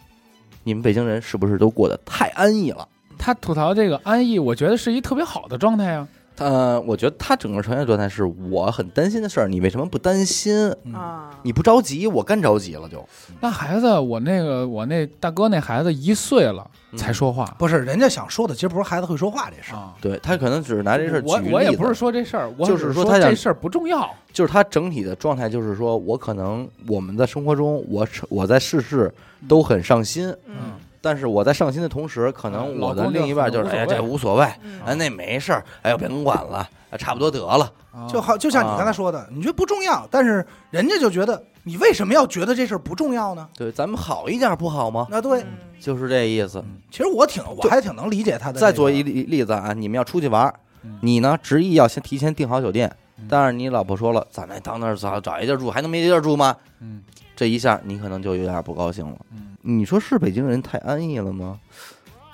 [0.64, 2.88] 你们北京人是不是都过得太安逸了？
[3.18, 6.08] 他吐槽这个安逸，我觉得是一特别好的状态啊。
[6.38, 10.54] 呃，我觉得他整个呈现状态是我很担心的事儿，你为什么不担心？
[10.84, 10.94] 嗯。
[10.94, 13.04] 啊，你不着急，我干着急了就。
[13.42, 16.98] 那孩子，我那个我那大哥那孩子一岁了嗯。
[16.98, 17.56] 才说话。
[17.58, 19.94] 不是人家想说的，其实不是孩子会说话这事儿，啊。
[20.00, 21.54] 对他可能只是拿这事儿举我例子。
[21.54, 24.10] 我也不是说这事儿，我就是是说他这事儿不重要。
[24.32, 29.12] 就是他整体的状态，就是说我可能我们在生活中，我我在事事
[29.48, 30.74] 都很上心，嗯
[31.08, 36.58] 但是我在上心的同时，可能嗯我的另一半就是哎这无所谓，嗯哎那没事儿，哎呦别甭管了，
[36.90, 37.72] 啊差不多得了。
[37.94, 43.48] 啊就好，就像你刚才说的，你觉得不重要，但是人家就觉得你为什么要觉得这事儿不重要呢？
[43.56, 45.08] 对，咱们好一点不好吗？
[45.10, 45.48] 那对，嗯
[45.80, 46.62] 就是这意思。
[46.92, 48.60] 其实我挺，我还挺能理解他的。
[48.60, 50.54] 再做一例例子啊，你们要出去玩
[51.00, 56.54] 你呢执意要先提前订好酒店嗯，但是你老婆说了，咱们到那儿找找一地儿住，还能没地儿住吗？
[56.82, 57.02] 嗯
[57.36, 59.16] 这一下你可能就有点不高兴了。
[59.32, 61.60] 嗯你说是北京人太安逸了吗？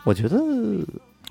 [0.04, 0.38] 我觉得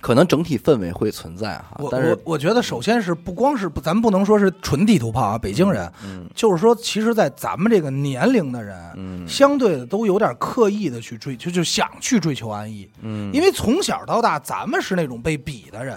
[0.00, 15.96] 可能整体氛围会存在哈我，但是我我觉得首先是不光是不，咱不能说是纯地图炮啊，北京人，嗯就是说，其实，在咱们这个年龄的人，嗯相对的都有点刻意的去追，就就想去追求安逸，嗯，因为从小到大，咱们是那种被比的人，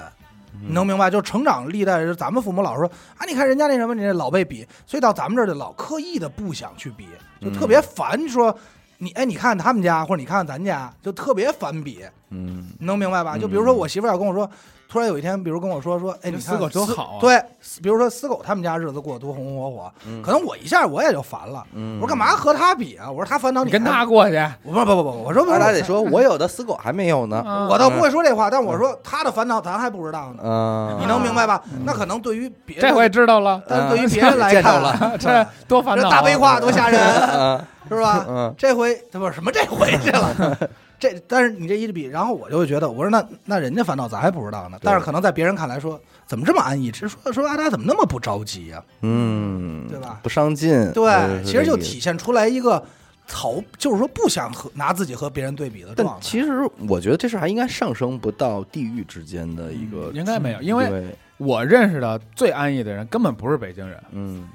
[0.53, 1.10] 嗯你能明白？
[1.10, 2.86] 就成长历代，咱们父母老说
[3.18, 7.08] 啊，你看人家那什么，你这老被比，所以到咱们这儿就老刻意的不想去比，
[7.41, 8.22] 就特别烦。
[8.22, 8.56] 你说
[8.98, 12.70] 你哎，你看他们家或者你看咱家，就特别反比，嗯。
[12.80, 13.36] 你能明白吧？
[13.36, 14.50] 嗯就比如说我媳妇要跟我说，
[14.96, 17.38] 突然有一天，比如跟我说说，哎，你看死狗多好啊对，
[17.84, 21.62] 比如说死狗他们家日子过得多红红火火，嗯可能我一下我也就烦了。
[21.74, 23.12] 嗯，我说干嘛和他比啊？
[23.12, 27.43] 我说他烦恼你跟他过去，我不不不不，我说不是那咱得说，我有的死狗还没有呢。
[27.46, 31.62] 啊我倒不会说这话，但我说他的烦恼咱还不知道呢，嗯，你能明白吧？
[31.84, 36.10] 那可能对于别人这回知道了，但是对于别人来看，了 这多烦恼啊。
[36.10, 37.02] 这大悲话多吓人，
[37.34, 38.26] 嗯是吧？
[38.30, 40.58] 嗯这回他不是什么这回去了，
[41.00, 44.78] 这但是你这一比，然后我就会觉得，我说那那人家烦恼咱还不知道呢。
[44.82, 46.91] 但是可能在别人看来说，怎么这么安逸？
[46.91, 51.76] 只是说说阿达怎么那么不着急呀、嗯，对吧不上进，对，呃其实就。
[51.86, 52.84] 体现出来一个
[53.28, 56.22] 逃，就是说不想和拿自己和别人对比的但状态。
[56.22, 64.50] 其实我觉得这事还应该上升不到地域之间的一个，应该没有，因为我认识的最安逸的人根本不是北京人，嗯，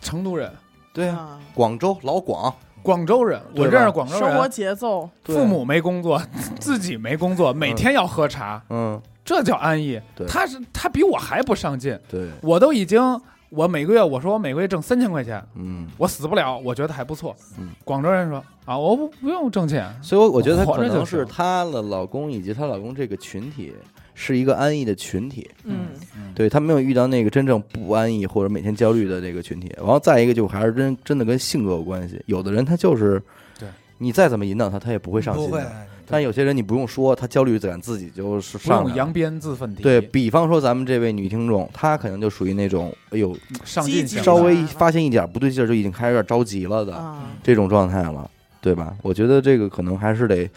[0.00, 0.50] 成都人、
[0.92, 2.52] 对啊，啊广州老广，
[2.84, 4.20] 广州人，我认识广州人。
[4.20, 6.20] 生活人，节奏，父母没工作，
[6.60, 9.98] 自己没工作，每天要喝茶，嗯，这叫安逸。
[10.14, 10.26] 对。
[10.26, 13.00] 他是他比我还不上进，对，我都已经
[13.54, 17.70] 我每个月我说我每个月挣三千块钱，嗯，我死不了，我觉得还不错嗯。
[17.84, 23.72] 广州人说啊，我不不用挣钱，所以我我觉得她可能是行她的老公以及她老公这个群体
[24.14, 25.88] 是一个安逸的群体，嗯，
[26.34, 29.72] 对他没有遇到那个真正不安逸或者每天焦虑的这个群体。
[29.76, 33.22] 然后再一个就还是真真的跟性格有关系，有的人他就是，
[33.58, 38.88] 对你再怎么引导他，他也不会上不会心的。，但有些人你不用说，他焦虑感自己就是上来了。
[38.88, 48.30] 用扬鞭自奋蹄，对比方说，咱们这位女听众，她可能就属于那种，哎呦，上进型的稍微发现一点不对劲儿，就已经开始有点着急了的啊，这种状态了，
[48.60, 48.94] 对吧？
[49.02, 50.48] 我觉得这个可能还是得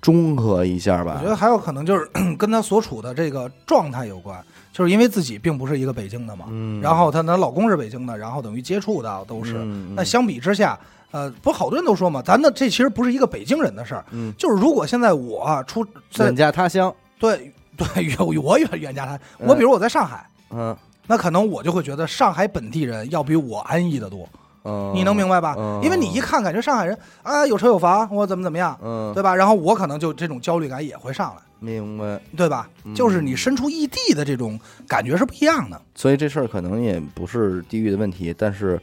[0.00, 1.18] 中和一下吧。
[1.20, 1.30] 我觉。
[1.30, 4.42] 得还有可能就是 跟他所处的这个状态有关，
[4.72, 9.54] 就是因为自己并不是一个北京的嘛，嗯，然后她她老公是北京的，然后等于接触到都是。
[9.58, 9.94] 嗯。
[9.94, 10.78] 那相比之下，
[11.12, 24.26] 呃，不，好多人都说嘛，咱的这其实不是一个北京人的事儿，嗯，就是如果现在我出在远嫁他乡，对对远我远远嫁他，我比如我在上海，嗯那可能我就会觉得上海本地人要比我安逸的多，
[24.64, 25.54] 嗯，你能明白吧？
[25.58, 29.34] 嗯因为你一看感觉上海人啊有车有房，我怎么怎么样，嗯，对吧？
[29.34, 31.42] 然后我可能就这种焦虑感也会上来。
[31.58, 32.20] 明白。
[32.36, 32.68] 对吧？
[32.84, 34.58] 嗯就是你身处异地的这种
[34.88, 35.80] 感觉是不一样的。
[35.94, 38.80] 所以这事儿可能也不是地域的问题，但是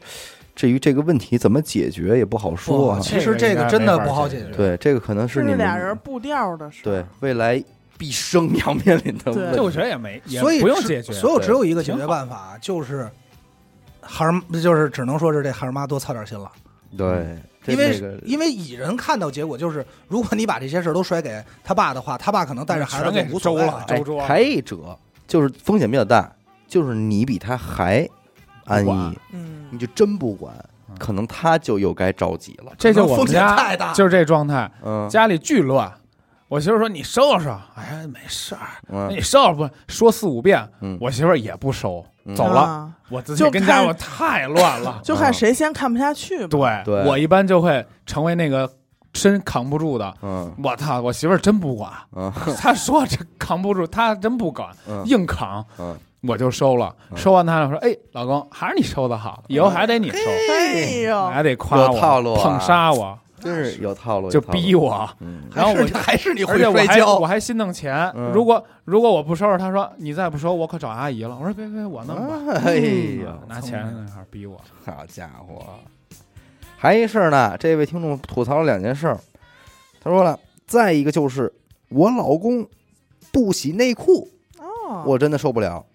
[0.59, 2.99] 至于这个问题怎么解决也不好说啊。
[2.99, 4.49] 其实这个真的不好解决。
[4.51, 6.83] 对，这个可能是是你们俩人步调的事。
[6.83, 7.63] 对未来
[7.97, 9.55] 毕生要面临的对问题。
[9.55, 13.09] 这我觉得也没，也所以不用解决，所有只有一个解决办法，就是
[14.01, 16.51] 孩儿，就是只能说是这孩儿妈多操点心了。
[16.97, 26.29] 对，这因为这个因为蚁人看到结果就是，如果你把这些事儿都甩给他爸的话，他爸可能带着孩子全给就无所谓周了哎周桌还一者就是风险比较大，
[26.67, 28.05] 就是你比他还
[28.65, 30.53] 安逸，嗯你，就真不管，
[30.89, 32.71] 嗯可能他就又该着急了。
[32.77, 33.93] 这就我风险们家太大。
[33.93, 35.91] 就是这状态，嗯家里巨乱。
[36.47, 42.61] 我媳妇说你收拾，哎呀没事儿，你收拾不说四五遍，嗯，我媳妇儿也不收，嗯走了。
[42.61, 46.47] 啊我自己跟家我太乱了，就看谁先看不下去吧。
[46.47, 48.67] 对对我一般就会成为那个
[49.13, 50.11] 真扛不住的。
[50.23, 56.95] 嗯我操，我媳妇儿真不管，嗯她说这扛不住，她真不管，嗯硬扛，嗯，我就收了。
[57.11, 60.17] 嗯收完他了说，哎，老公，还是你收的好，以后还得你收，
[60.51, 65.09] 哎呦，还得夸有套路捧杀我，真是有套路，就逼我。
[65.19, 71.35] 嗯然后我还是还是你会摔跤我，还心疼钱，嗯如果如果我不收拾，他说你再不收，我可找阿姨了。
[71.39, 72.53] 我说别别，我弄吧。
[72.65, 75.65] 哎嗯呀，拿钱那块儿逼我，好家伙！
[76.77, 79.17] 还一事儿呢，这位听众吐槽了两件事儿。
[80.01, 81.51] 他说了，再一个就是
[81.89, 82.65] 我老公
[83.33, 85.85] 不洗内裤，哦，我真的受不了。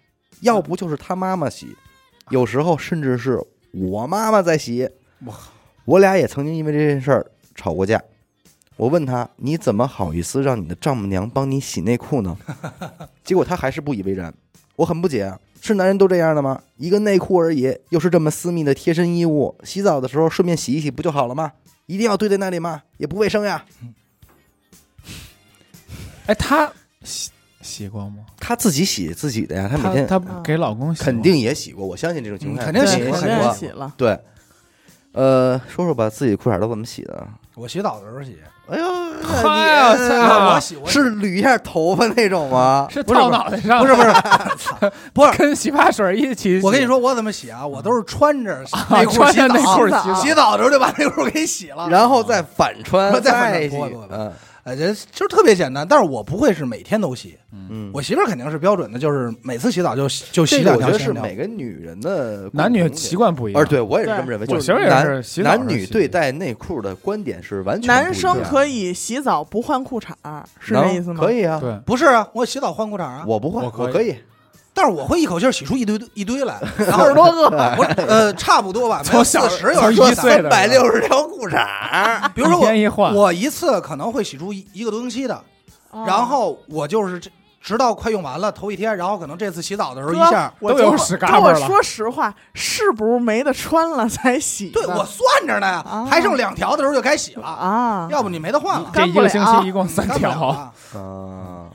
[0.41, 1.77] 要不就是他妈妈洗，
[2.31, 3.41] 有时候甚至是
[3.73, 4.89] 我妈妈在洗。
[5.27, 5.35] 哇
[5.85, 8.03] 我俩也曾经因为这件事儿吵过架。
[8.77, 12.37] 我问他：“你怎么好意思让你的丈母娘帮你洗内裤呢？”
[13.23, 14.35] 结果他还是不以为然。
[14.77, 16.61] 我很不解，是男人都这样的吗？
[16.77, 21.53] 一个内裤而已，又是这么私密的贴身衣物，洗澡的时候顺便洗一洗不就好了吗？
[21.87, 22.83] 一定要堆在那里吗？
[22.97, 23.65] 也不卫生呀。
[26.27, 26.73] 哎，他
[27.05, 27.31] 洗
[27.65, 28.17] 洗过吗？
[28.39, 33.19] 她自己洗自己的呀，她每天她给老公洗肯定也洗过，我相信这种情况嗯肯定洗过。
[33.19, 33.93] 肯定洗了。
[33.97, 34.19] 对，
[35.13, 37.27] 呃，说说吧，自己裤衩都怎么洗的？
[37.57, 38.37] 我洗澡的时候洗，
[38.69, 38.85] 哎呦，
[39.23, 39.93] 嗨呀
[40.55, 42.89] 我洗是捋一下头发那种吗？
[42.91, 44.13] 是不是套脑袋上，不是不是
[45.15, 46.61] 不是，跟洗发水一起。
[46.65, 47.65] 我跟你说我怎么洗啊？
[47.65, 54.33] 我都是穿着 啊，内裤洗澡，洗澡，洗澡的时候就把内裤给洗了，然后再反穿，再反穿
[54.65, 60.99] 洗不会不会，不会嗯哎，这就是特别简单，但是我不会是每天都洗，嗯，我媳妇儿肯定是标准的，就是每次洗澡就就洗两条线条。
[60.99, 63.15] 得是每个女人的男女习。
[63.17, 63.63] 惯不一样。
[63.63, 71.21] 而对我也是这么认为，就是我媳妇儿也男是男女对待内裤的观点是完全男生可以洗澡不换裤衩儿，是能这意思吗？
[71.21, 74.17] 可以啊，对，不是啊，我洗澡换裤衩啊，我不换，我可以我可以，
[74.75, 81.65] 但是我会一口气儿洗出一堆一堆来， 然后二十多个，不是呃 差不多吧，从小四十有从点多一岁三百六十条裤衩，
[82.27, 85.41] 一 比如说我一，我一次可能会洗出一一个多星期的，
[85.91, 86.05] 哦。
[86.07, 87.31] 然后我就是这
[87.63, 91.61] 直到快用完了头一天，然后可能这次洗澡的时候一下，我就都有屎跟嘎巴了。
[91.61, 94.69] 我说实话，是不是没得穿了才洗？
[94.71, 100.73] 对我算着呢呀啊，还剩两条的时候就该洗了，啊，要不你没得换了，这一个星期一共三条，啊。
[100.95, 101.71] 啊，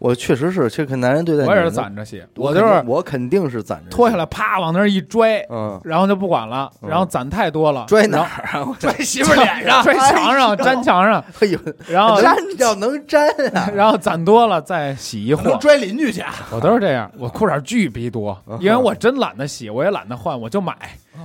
[0.00, 8.64] 我确实是，这个男人对待我也是攒着洗，我就是我肯定是攒着脱下来啪往那儿一拽，嗯，然后就不管了，嗯然后攒太多了，拽哪儿啊？
[8.66, 13.68] 我拽媳妇脸上， 拽墙上、粘墙上，哎呦，然后粘要能粘啊！
[13.76, 15.42] 然后攒多了再洗一和。
[15.50, 20.74] 能拽邻居去，我都是这样，我裤衩巨逼多，嗯因为我真懒得洗，我也懒得换，我就买。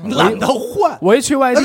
[0.09, 0.97] 懒得换。
[1.01, 1.61] 我一去外地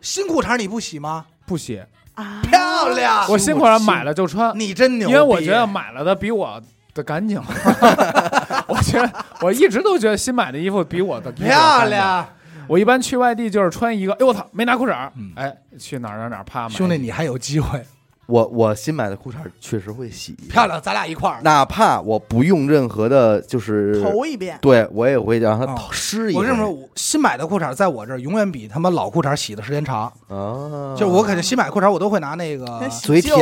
[0.00, 1.24] 新裤衩你不洗吗？
[1.46, 1.82] 不洗，
[2.14, 6.60] 啊，漂亮，我辛苦了买了就穿，你真牛，因为我觉得买了的比我
[6.94, 7.40] 的干净。
[8.68, 9.10] 我觉得
[9.40, 11.30] 我一直都觉得新买的衣服比我的。
[11.32, 12.26] 漂亮，
[12.66, 16.68] 我一般去外地就是穿一个，哎我操，没拿裤衩儿，哎，去哪儿哪儿哪儿啪嘛。
[16.68, 17.84] 兄弟你还有机会，
[18.26, 21.40] 我我新买的裤衩确实会洗，漂亮，咱俩一块儿。
[21.42, 26.40] 哪怕我不用任何的，就是头一遍，对我也会让它哦湿一回。
[26.40, 30.04] 我跟你说，我新买的裤衩在我这儿永远比他妈老裤衩洗的时间长。
[30.28, 33.36] 啊，就我肯定新买裤衩，我都会拿那个，跟嘴舔，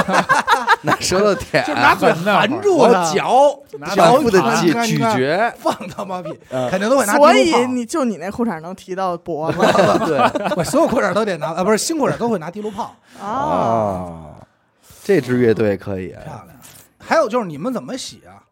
[0.82, 3.58] 拿舌头舔，就拿嘴含住我的，嚼，
[3.94, 5.52] 嚼复的咀咀嚼。
[5.58, 7.54] 放他妈屁，嗯肯定都会拿所以。
[7.66, 9.58] 你就你那裤衩能提到脖子。
[10.06, 10.18] 对
[10.56, 14.46] 我所有裤衩都得拿，啊，不是新裤衩都会拿地撸泡，啊，啊，
[15.04, 16.48] 这支乐队可以，漂亮。
[16.98, 18.42] 还有就是你们怎么洗啊？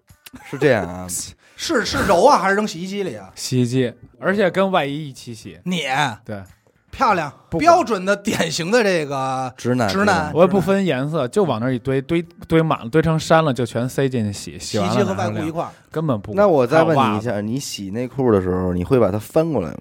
[0.48, 1.06] 是这样啊。
[1.56, 3.30] 是是揉啊，还是扔洗衣机里啊？
[3.36, 5.56] 洗衣机，而且跟外衣一起洗。
[5.64, 5.82] 你
[6.24, 6.42] 对，
[6.90, 14.58] 漂亮，标准的典型的这个直男，直男我也不分颜色，就往那儿一堆，堆堆满了，堆成山了，就全塞进去洗。
[14.58, 15.70] 洗完洗衣机和外裤一块儿。
[15.92, 16.34] 根本不。
[16.34, 19.78] 那我再问你一下，你洗内裤的时候，你会把它翻过来吗？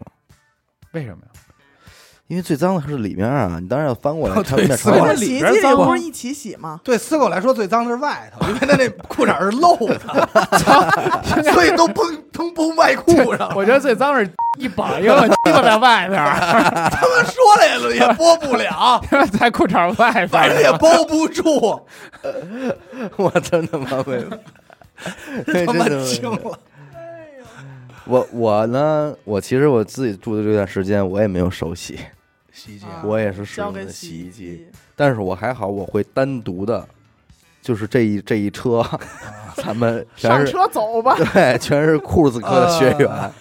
[0.91, 1.32] 为什么呀？
[2.33, 6.79] 因为最脏的是里面啊，你当然要翻过来，对潮不是洗衣机里里边脏不是一起洗吗？
[6.83, 9.99] 对撕狗来说，最脏的是外头，因为它那裤衩是漏的，
[11.53, 13.53] 所以都崩都崩外裤上了。
[13.55, 14.27] 我觉得最脏是
[14.57, 16.33] 一绑一个鸡巴在外边儿，
[16.89, 18.99] 他们说来了也也播不了，
[19.39, 20.71] 在裤衩外边反正也。
[20.79, 21.79] 包不住，
[23.15, 24.25] 我真他妈会，
[25.65, 26.59] 他妈惊会了。
[28.05, 31.97] 我我呢，我其实我自己住的这段时间，我也没有手洗，
[32.53, 36.87] 洗衣机啊我也是使用的洗衣机，，但是我还好，我会单独的，
[37.61, 38.85] 就是这一这一车，
[39.57, 41.17] 咱们全是上车走吧。
[41.33, 43.09] 对，全是裤子哥的学员。
[43.09, 43.33] 呃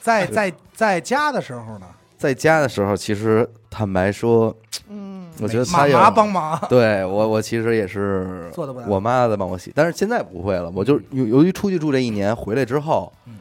[0.00, 1.86] 在在在家的时候呢，
[2.18, 4.52] 在家的时候，其实坦白说，
[4.88, 10.68] 嗯，我觉得他妈妈帮忙对我，我其实也是做的不我妈在帮我洗，但是现在不会了。
[10.74, 13.34] 我就由由于出去住这一年，回来之后嗯，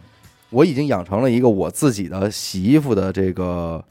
[0.52, 3.84] 我已经养成了一个我自己的洗衣服的这个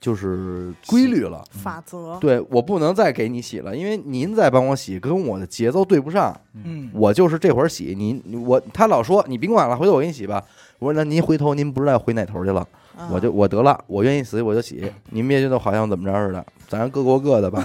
[0.00, 1.44] 就是规律了。
[1.50, 2.18] 法则。
[2.20, 6.34] 对我不能再给你洗了，因为您再帮我洗，跟我的节奏对不上。
[6.64, 10.42] 嗯，我就是这会儿洗，您我他老说你甭管了，回头我给你洗吧。
[10.78, 12.60] 我说那您回头您不知道回哪头去了，
[12.96, 17.64] 啊我就我得了，我愿意洗我就洗， 您别觉得好像怎么着似的，咱各过各的吧。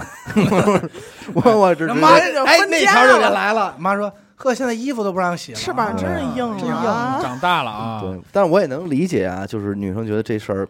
[1.34, 7.16] 我我只是妈哎那条就了得来了，妈说呵，现在衣服都不让洗了，翅膀真是硬了啊！
[7.18, 10.68] 硬长大了啊，对，但是我也能理解啊，就是女生觉得这事儿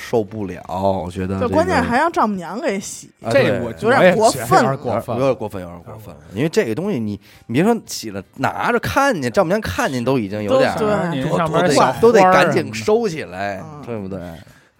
[0.00, 5.22] 受不了，我觉得这就关键还让丈母娘给洗，这我有点过分有点过分有。
[5.22, 6.14] 点过分，有点过分。
[6.34, 10.88] 因为这个东西你，你别说洗了，拿着看见丈母娘看见都已经有点对
[12.00, 14.18] 都得赶紧收起来，嗯对不对？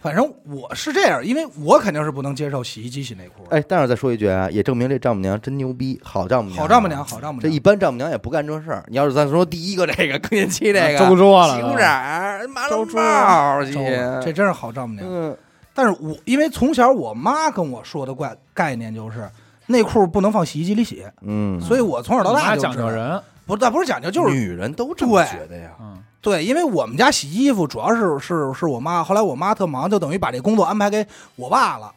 [0.00, 3.44] 反正我是这样，因为我肯定是不能接受洗衣机洗内裤。
[3.50, 7.04] 哎，但是再说一句啊，也证明这丈母娘真牛逼，好丈母娘，好丈母娘，。
[7.04, 8.84] 好丈母娘，这一般丈母娘也不干这事儿。
[8.88, 15.06] 你要是咱说第一个这个更年期这个周桌了都洗裤衩儿、麻周桌了帽，这真是好丈母娘。
[15.08, 15.36] 嗯
[15.72, 19.30] 但是我因为从小我妈跟我说的概概念就是
[19.66, 25.72] 内裤不能放洗衣机里洗，嗯，所以我从小到大妈就讲究人，不，那不是讲究，就是女人都这么觉得呀。
[25.80, 31.92] 嗯，对，因为我们家洗衣服主要是是是我妈，后来我妈特忙，就等于把这工作安排给我爸了。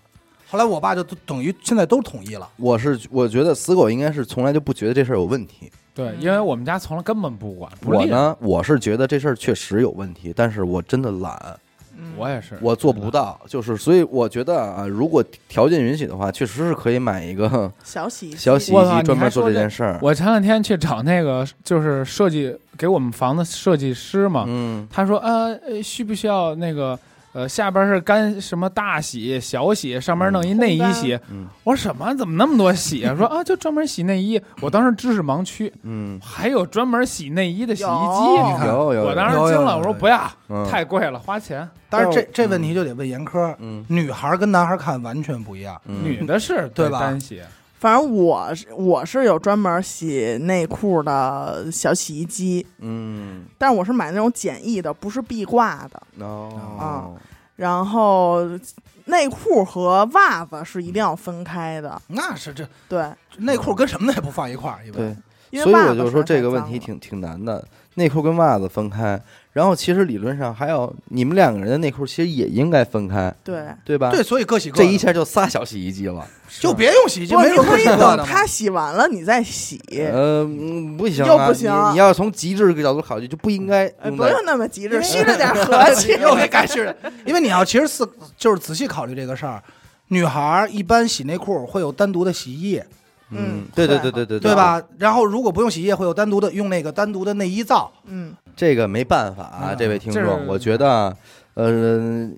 [0.49, 5.71] 后来我爸就等于现在都统一了，我是我觉得死狗应该是从来就不觉得这事儿有问题。
[5.95, 11.57] 对，因为我们家从来根本不管，不，我呢，我是觉得这事儿确实有问题，但是我真的懒，嗯
[12.17, 13.39] 我也是，我做不到。
[13.47, 19.99] 就是所以我觉得啊，如果条件允许的话，确实是可以买一个 小洗衣机小洗衣机专门做这这件事儿。
[20.01, 26.97] 我前两天去找那个就是设计给我们房子设计师嘛，嗯，他说呃呃需不需要那个
[27.33, 31.19] 呃下边是干什么大洗小洗，上面弄一内衣洗。
[31.31, 32.13] 嗯我说什么？
[32.15, 33.15] 怎么那么多洗啊？
[33.17, 34.41] 说啊就专门洗内衣。
[34.61, 38.67] 我当时知识盲区，嗯， 还有专门洗内衣的洗衣机，有你看。
[38.67, 41.67] 有有，我当时惊了，我说不要，嗯太贵了，花钱。
[41.89, 45.79] 但是这这问题就得问严科，嗯女孩跟男孩看完全不一样。
[45.85, 47.41] 嗯女的是对吧单洗，
[47.83, 56.01] 反正我是我是有专门洗内裤的小洗衣机，嗯，但是我是买那种简易的，不是壁挂的。
[56.25, 57.13] 哦，
[57.57, 58.39] 然后
[59.07, 63.05] 内裤和袜子是一定要分开的，那是这对，
[63.39, 65.01] 内裤跟什么的也不放一块儿，一般。
[65.01, 65.17] 对，
[65.61, 67.63] 所以我就说这个问题挺挺难的，
[67.95, 73.63] 内裤跟袜子分开，然后其实理论上还有你们两个人的内裤其实也应该分开，对。
[73.85, 74.09] 对吧？
[74.09, 76.25] 对，所以各洗各的，这一下就仨小洗衣机了。
[76.59, 86.13] 就别用洗衣机，不，没有各你可以洗完了你再洗，呃，嗯不行、啊，又不行你你要从极致的角度考虑，就不应该呃，用在不用那么极致，因为虚着点和气。
[86.21, 86.95] 又给改是，
[87.25, 89.61] 因为你要其实是就是仔细考虑这个事儿，
[90.07, 92.85] 女孩儿一般洗内裤会有单独的洗衣液，
[93.29, 94.55] 嗯对对会对对对对？
[94.55, 94.81] 吧？
[94.97, 97.91] 然后如果不用洗衣液，会有单独的用那个单独的内衣皂。
[98.05, 101.15] 嗯，这个没办法啊，嗯这位听众，我觉得。
[101.55, 101.69] 呃，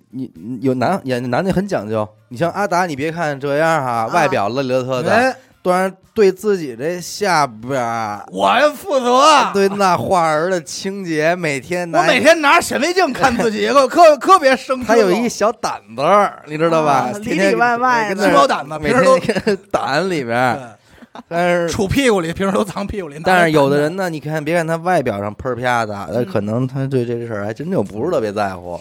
[0.10, 5.34] 你你有男演男的很讲究，你像阿达，你别看这样哈，啊外表邋里邋遢的，哎，
[5.72, 9.51] 当然对自己这下边儿我要负责。
[9.53, 14.86] 对那花儿的清洁，每天拿我每天拿显微镜看自己， 可可可别生气。
[14.86, 16.03] 他有一小胆子，
[16.45, 17.11] 你知道吧？
[17.22, 20.59] 里里外外的跟那儿鸡毛掸子，每平时都天 胆里边，
[21.28, 23.20] 但是杵屁股里，平时都藏屁股里。
[23.24, 28.80] 但是有的人呢，你看，别看他外表上喷儿啪的，那可能他对这个事儿还真就不是特别在乎，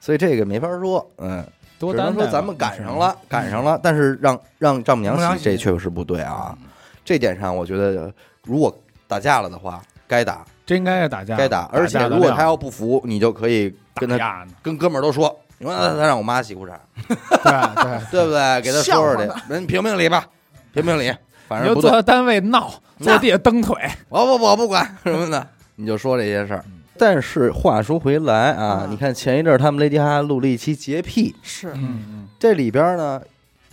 [0.00, 1.44] 所以这个没法说，嗯，
[1.78, 6.56] 只能说咱们赶上了，赶上了，但是让让丈母娘洗，这确实不对啊。
[7.04, 8.12] 这点上，我觉得
[8.44, 8.74] 如果
[9.06, 16.72] 打架了的话，该打这应该是打架，该打，而且如果他要不服，你就可以跟他跟哥们儿都说，你说他让我妈洗裤衩，
[17.06, 18.60] 对对，对不对？
[18.62, 20.26] 给他说说去笑话呢，人评评理吧，
[20.72, 21.12] 评评理，
[21.46, 23.76] 反正不坐他单位闹，坐地下蹬腿，
[24.08, 25.46] 我不我不管什么的，
[25.76, 26.64] 你就说这些事儿。
[26.98, 33.20] 但是话说回来啊，嗯你看前一阵儿他们雷迪哈录了一期洁癖，是嗯嗯，这里边呢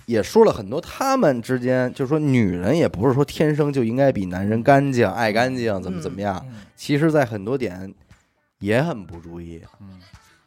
[0.05, 6.43] 也说了很多他们之间，就是说女人也不是说天生就应该比男人干净、爱干净，怎么怎么样。
[6.49, 7.93] 嗯其实，在很多点
[8.57, 9.99] 也很不注意，嗯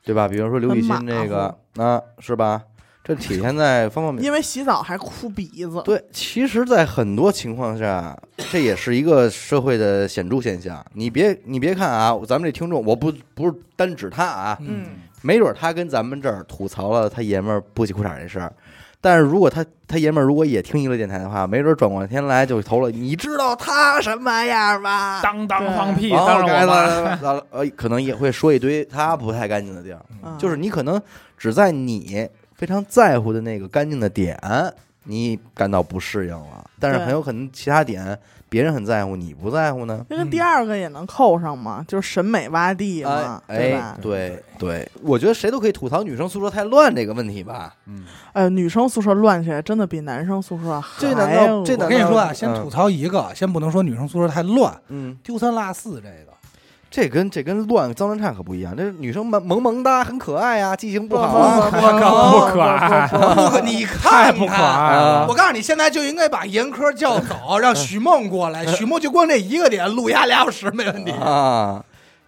[0.04, 0.26] 对吧？
[0.26, 2.60] 比如说刘雨欣这个啊，是吧？
[3.04, 4.24] 这体现在方方面面。
[4.24, 8.18] 因为洗澡还哭鼻子，对，其实，在很多情况下，
[8.50, 10.82] 这也是一个社会的显著现象。
[10.94, 14.86] 你别，你别看啊，咱们这听众，我不不是单指他啊，嗯，
[15.20, 18.50] 没准他跟咱们这儿吐槽了他爷们儿不洗裤衩这事儿，
[19.02, 22.90] 但是如果他他爷们儿如果也听娱乐电台的话，没准转过天来就投了。
[22.90, 25.20] 你知道他什么样吗？
[25.22, 31.00] 当当放屁，当然我妈，该他呃，可能也会说一堆他不太干净的地儿，嗯就是你可能
[31.36, 34.38] 只在你非常在乎的那个干净的点，
[35.04, 40.06] 你感到不适应了，但是很有可能其他点别人很在乎，你不在乎呢。
[40.08, 43.98] 那个第二个也能扣上嘛，就是审美洼地嘛，哎哎对吧，？
[44.00, 47.74] 对对，我觉得谁都可以吐槽女生宿舍太乱这个问题吧。
[47.86, 56.33] 嗯，呃，女生宿舍乱起来真的比男生宿舍还这难道恶这难道我跟你说啊，嗯先吐槽一个，先不能说女生宿舍太乱，嗯，丢三落四这个。
[56.94, 61.66] 这跟这跟乱脏乱差可不一样，这女生萌萌萌哒，很可爱呀，记性不好不啊。
[62.30, 64.52] 不可爱不可，你看不可。
[64.52, 65.34] 爱了我。
[65.34, 68.64] 告诉你，现在就应该把严科叫走，让许梦过来。
[68.66, 71.10] 许梦就光这一个点，录压俩小时没问题。
[71.10, 71.84] 啊，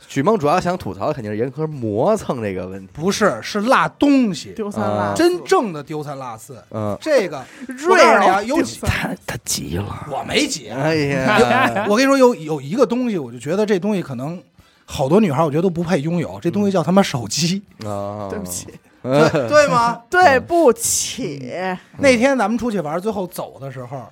[0.09, 2.93] 许梦主要想吐槽的肯定是严苛磨蹭这个问题。
[2.93, 6.61] 不是，是落东西，丢三落啊四真正的丢三落四。
[6.73, 7.39] 嗯，这个
[7.69, 10.07] 我瑞告诉你啊，有几他他急了。
[10.11, 10.71] 我没急。
[10.71, 14.43] 哎呀，我跟你说，有有一个东西，我就觉得这东西可能
[14.87, 16.39] 好多女孩，我觉得都不配拥有。
[16.41, 18.67] 这东西叫他妈手机，啊，对不起，
[19.03, 20.01] 对对吗？
[20.09, 21.53] 对不起，
[21.99, 24.03] 那天咱们出去玩，最后走的时候，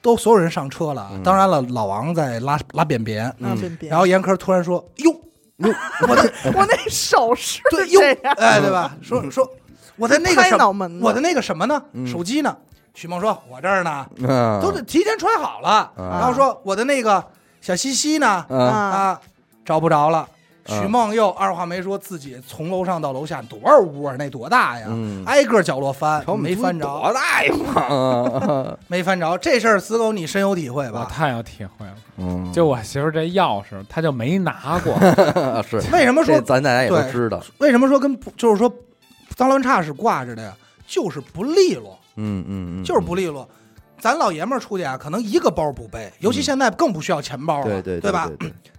[0.00, 1.08] 都所有人上车了。
[1.12, 5.14] 嗯当然了，老王在拉拉便便，拉便便，然后严科突然说：“哟，
[6.08, 8.96] 我的 我那手势对，哟这样，，哎，对吧？
[9.02, 9.48] 说说
[9.96, 11.80] 我的那个拍什么我的那个什么呢？
[11.92, 12.56] 嗯手机呢？”
[12.94, 17.24] 许梦说：“我这儿呢，嗯都得提前穿好了。”啊然后说：“我的那个
[17.60, 18.44] 小西西呢？
[18.50, 19.18] 啊，
[19.64, 24.14] 找不着了。”嗯许梦又二话没说，自己从楼上到楼下多少屋啊？
[24.16, 24.86] 那多大呀？
[24.88, 28.76] 嗯挨个角落翻没翻着，多大呀嘛？
[28.86, 29.36] 没翻着。
[29.38, 31.00] 这事儿死狗你深有体会吧？
[31.00, 34.94] 我太有体会了，嗯，就我媳妇儿这钥匙，她就没拿过，
[35.68, 37.42] 是为什么说咱大家也都知道。
[37.58, 38.72] 为什么说跟不就是说
[39.34, 40.54] 脏乱差是挂着的呀？
[40.86, 43.48] 就是不利落，嗯嗯嗯，就是不利落。
[44.02, 48.28] 咱老爷们儿出去啊，可能一个包不背，尤其现在更不需要钱包了，对对对吧？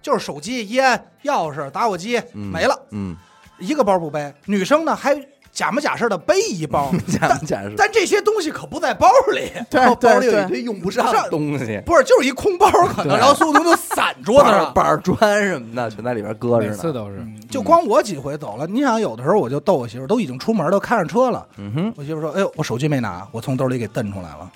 [0.02, 3.16] 就是手机、烟、钥匙、打火机嗯没了，嗯，
[3.58, 4.30] 一个包不背。
[4.44, 5.18] 女生呢还
[5.50, 14.74] 假模假式的背一包， 假假式但这些东西可不在包里，对包包里有一堆用不上的东西，不是就是一空包，可能然后所有东西都散 桌子板上。
[14.74, 16.70] 板砖什么的全在里边搁着呢。
[16.72, 17.16] 每次都是。
[17.16, 24.50] 嗯就光我几回走了，你想有的时候我就逗我媳妇，都已经出门都开上车了，嗯哼，我媳妇说：“哎呦，我手机没拿，我从兜里给蹬出来了。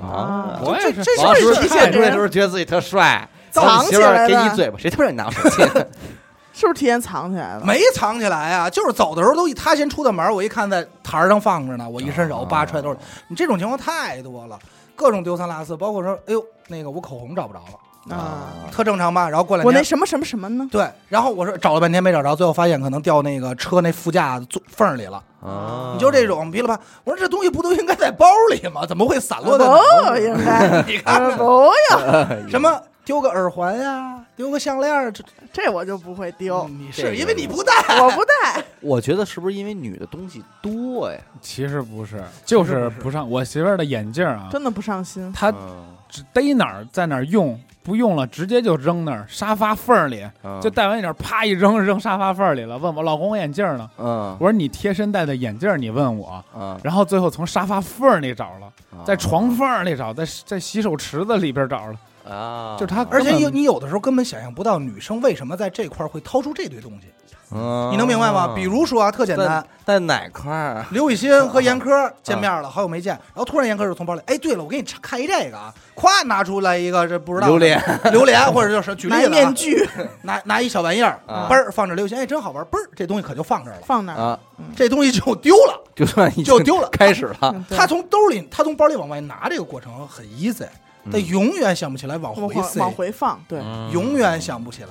[0.00, 5.62] 啊我也是，这王叔是体现看出来的人时候觉得自己特帅， 藏起来的给你嘴巴，谁他妈让你拿手机？
[6.56, 7.64] 是不是提前藏起来了？
[7.64, 12.98] 没藏起来啊，就是走的时候都他先出的门，我一看在台儿上放着呢，我一伸手，啊叭揣兜里。
[13.28, 14.56] 你这种情况太多了，
[14.94, 17.78] 各种丢三落四，包括说，哎呦，那个我口红找不着了，
[18.10, 19.28] 啊，特正常吧？
[19.28, 20.68] 然后过两天，我那什么什么什么呢？
[20.70, 25.22] 对，然后我说找了半天没找着，最后发现可能掉那个车那副驾座缝里了。
[25.40, 28.86] 啊，你就这种噼里啪，我说这东西不都应该在包里吗？
[28.86, 38.64] 怎么会散落在哪儿不应该， 你看呃不要，什么丢个耳环呀，丢个项链儿，这 这我就不会丢，你这个是因为你不戴，我不戴。
[38.80, 41.18] 我觉得是不是因为女的东西多呀？
[41.42, 43.30] 其实不是，就是不上。
[43.30, 45.30] 我媳妇儿的眼镜啊，真的不上心。
[45.32, 52.78] 她嗯只逮哪儿在哪儿用，不用了直接就扔那儿沙发缝儿里，嗯就戴完眼镜啪一扔扔沙发缝儿里了。
[52.78, 53.90] 问我老公我眼镜呢？
[53.98, 56.44] 嗯我说你贴身戴的眼镜，你问我。
[56.56, 58.72] 嗯，然后最后从沙发缝儿里找了，
[59.04, 67.08] 在啊床缝儿里找，在在洗手池子里边找了，啊，就他而且根本有你有的时候根本想象不到女生为什么在这块儿会掏出这堆东西，
[67.54, 68.52] 嗯，你能明白吗？
[68.54, 69.46] 比如说啊，特简单。
[69.84, 70.74] 在，在哪块儿？
[70.74, 70.86] 啊？
[70.90, 77.80] 刘雨欣和严科见面了，好久没见，然后突然严科就从包里，哎，对了，我给你看一这个啊，咵拿出来一个这不知道榴莲，
[78.10, 79.88] 榴莲或者就是举例拿子啊，面具。
[80.22, 81.46] 拿拿一小玩意儿，啊。
[81.48, 84.38] 嘣儿放这刘雨欣，哎，真好玩，嘣儿这东西可就放这儿了，放那儿，啊，
[84.74, 85.80] 这东西就丢了。
[85.94, 86.88] 就算就丢了。
[86.90, 90.66] 开始了，他从兜里，他从包里往外拿这个过程很 easy，
[91.12, 93.88] 他嗯永远想不起来往回塞，往往回放，对，嗯。
[93.92, 94.88] 永远想不起来。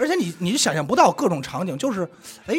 [0.00, 2.08] 而且你你想象不到各种场景，就是，
[2.46, 2.56] 哎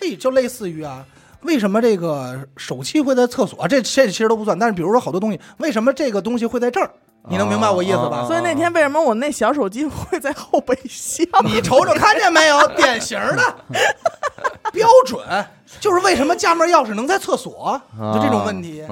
[0.00, 1.04] 哎，就类似于啊，
[1.42, 3.68] 为什么这个手机会在厕所？
[3.68, 6.90] 这这其实都不算，但是比如说好多东西，为什么这个东西会在这儿？
[7.28, 8.24] 你能明白我意思吧？
[8.24, 11.26] 啊所以那天为什么我那小手机会在后备箱？
[11.44, 12.66] 你瞅瞅，看见没有？
[12.76, 13.54] 典型的
[14.72, 15.20] 标准，
[15.80, 17.78] 就是为什么家门钥匙能在厕所？
[18.14, 18.82] 就这种问题。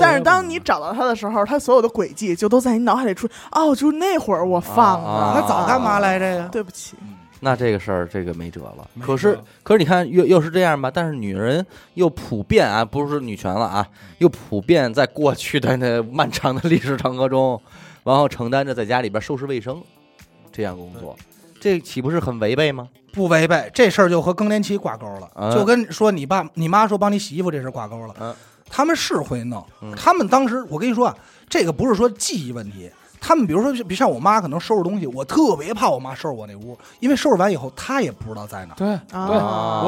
[0.00, 3.28] 但是当你找到它的时候，它所有的轨迹就都在你脑海里出。
[3.52, 5.06] 哦，就那会儿我放的。
[5.06, 6.48] 啊那早干嘛来着呀？
[6.50, 6.96] 对不起，
[7.44, 8.88] 那这个事儿，这个没辙了。
[8.94, 10.90] 没可是，可是你看，又又是这样吧？
[10.90, 13.86] 但是女人又普遍啊，不是说女权了啊，
[14.18, 17.60] 又普遍在过去的那漫长的历史长河中，
[18.02, 19.80] 然后承担着在家里边收拾卫生
[20.50, 21.14] 这样工作，
[21.60, 22.88] 这岂不是很违背吗？
[23.12, 28.14] 不违背这事儿就和更年期挂钩了，嗯就跟说你爸你妈说帮你洗衣服这事儿挂钩了。
[28.18, 28.34] 嗯
[28.66, 31.16] 他们是会弄，嗯他们当时我跟你说啊，
[31.48, 32.90] 这个不是说记忆问题。
[33.26, 38.76] 他们比如说，比如像我妈可能收拾东西，我特别怕我妈收拾我那屋，因为收拾完以后她也不知道在哪儿。
[38.76, 39.36] 对啊对，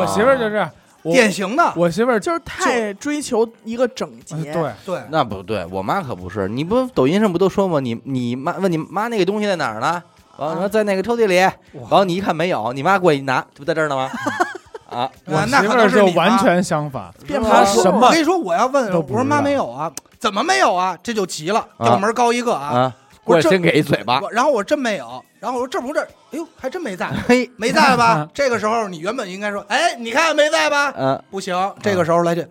[0.01, 0.67] 我媳妇儿就是，
[1.03, 4.35] 我典型的，我媳妇儿就是太追求一个整洁。
[4.53, 6.49] 呃对，对，那不对，我妈可不是。
[6.49, 7.79] 你不抖音上不都说吗？
[7.79, 10.03] 你你妈问你妈那个东西在哪儿呢？
[10.39, 14.11] 完了啊说在那个抽屉里，然后你一看没有，你妈过去一拿，这不在这儿呢吗？
[14.89, 20.97] 啊，我媳妇那可能儿是你妈全相反，变她魔术什么我跟你说，我要问，我说妈知道没有啊，怎么没有啊？
[21.03, 22.69] 这就急了，啊调门高一个啊！
[22.69, 22.95] 啊，
[23.27, 24.21] 我这过去先给一嘴巴。
[24.21, 28.27] 我然后我真没有，然后我说这不这儿，哎呦，还真没在， 嘿，没在吧？
[28.33, 30.95] 这个时候你原本应该说，哎，你看没在吧？
[30.97, 32.49] 嗯不行，这个时候来这，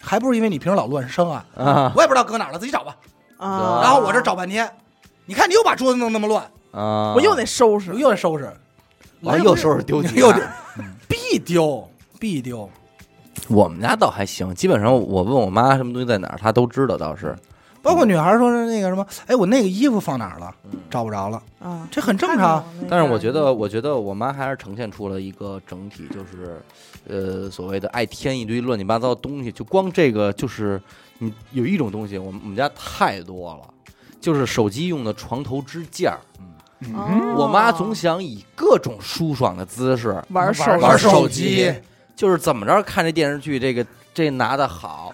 [0.00, 1.44] 还不是因为你平时老乱生啊？
[1.56, 2.96] 啊我也不知道搁哪儿了，自己找吧。
[3.36, 4.70] 啊，然后我这找半天，
[5.26, 7.92] 你看你又把桌子弄那么乱，啊，我又得收拾。
[7.94, 8.50] 又得收拾，
[9.22, 10.42] 完了又收拾丢几又丢，
[11.08, 11.88] 必丢
[12.20, 12.70] 必丢。
[13.48, 17.36] 我们家倒还行，基本上我问我妈什么东西在哪儿，她都知道，倒是。
[17.82, 20.54] 包括女孩说是那个什么，哎，我那个衣服放哪儿了？
[20.88, 22.64] 找不着了，啊，这很正常。
[22.88, 26.62] 但是我觉得，我觉得我妈还是呈现出了一个整体，就是，
[27.08, 29.50] 呃，所谓的爱添一堆乱七八糟的东西。
[29.50, 30.80] 就光这个，就是
[31.18, 33.62] 你有一种东西，我们我们家太多了，
[34.20, 36.20] 就是手机用的床头支架儿。
[36.94, 41.72] 哦我妈总想以各种舒爽的姿势玩手玩手手机，
[42.16, 45.12] 就是怎么着看这电视剧，这个这拿的好，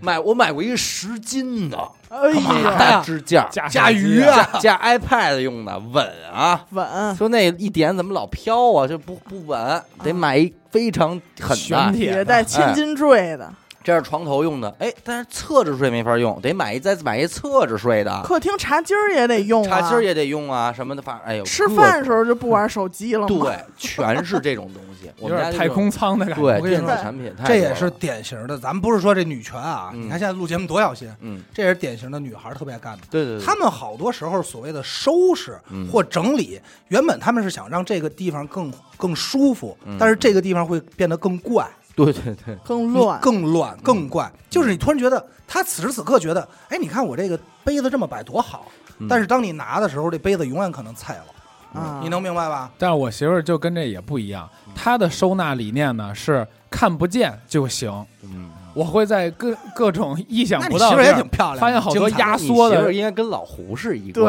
[0.00, 1.78] 买我买过一个十斤的
[2.08, 6.64] 哎呀，大支架，加加鱼加啊，加 iPad 用的稳啊。
[6.70, 8.86] 稳，说那一点怎么老飘啊？
[8.86, 13.52] 就不不稳，得买一非常狠的，铁也带千斤坠的。
[13.86, 14.74] 这是床头用的。
[14.80, 18.20] 哎，但是侧着睡没法用，得买一再买一侧着睡的。
[18.24, 23.26] 客厅茶几儿也得用啊，茶几儿也得用啊，什么的，反正哎呦，吃饭的时候就不玩手机了吗？
[23.28, 25.08] 对，全是这种东西。
[25.22, 26.60] 我有点太空舱的感觉。
[26.60, 28.58] 对电子产品太，这也是典型的。
[28.58, 33.04] 咱们不是说这女权啊，嗯你看现在录节目多小心，嗯，这也是典型的女孩特别爱干的。
[33.08, 41.64] 对对对，他们好多时候所谓的收拾嗯或整理，原本他们是想让这个地方更更舒服嗯，但是这个地方会变得更怪、
[41.96, 44.30] 对对对，更乱，更乱、更怪。
[44.48, 48.66] 就是你突然觉得，他此时此刻觉得，哎，你看我这个杯子这么摆多好，
[48.98, 49.08] 嗯。
[49.08, 52.70] 但是当你拿的时候，这杯子永远可能菜了，啊，你能明白吧？
[52.78, 57.90] 但是我媳妇儿就跟这也不一样，她的收纳理念呢是看不见就行，
[58.22, 64.24] 嗯我会在各各种意想那你媳妇也不到的地儿挺漂亮的，发现好多压缩的媳妇儿应该跟老胡是一对，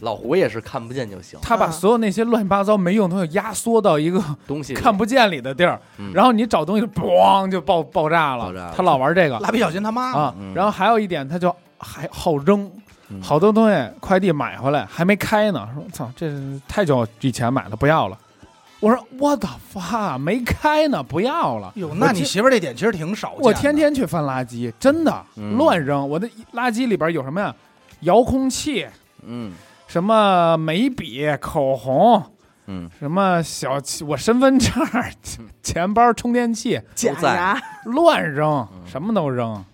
[0.00, 8.72] 老胡也是看不见就行，他把嗯所有那些乱七八糟没用的东西压缩到一个东西看不见里的地儿，嗯然后你找东西，咣就爆爆炸了。
[8.76, 10.52] 他老玩这个蜡笔小新他妈啊嗯。
[10.54, 12.68] 然后还有一点，他就还好扔，
[13.10, 18.18] 嗯好多东西快递买回来还没开呢，说操，这是太久以前买的，不要了。
[18.84, 21.72] 我说我的发没开呢，不要了。
[21.76, 23.44] 哟，那你媳妇儿这点其实挺少见的。
[23.44, 26.06] 我天天去翻垃圾，真的嗯乱扔。
[26.06, 27.54] 我的垃圾里边有什么呀？
[28.00, 28.86] 遥控器，
[29.24, 29.54] 嗯
[29.86, 32.22] 什么眉笔、口红，
[32.66, 34.72] 嗯，什么小我身份证、
[35.62, 39.64] 钱包、充电器，假在牙，乱扔，嗯什么都扔。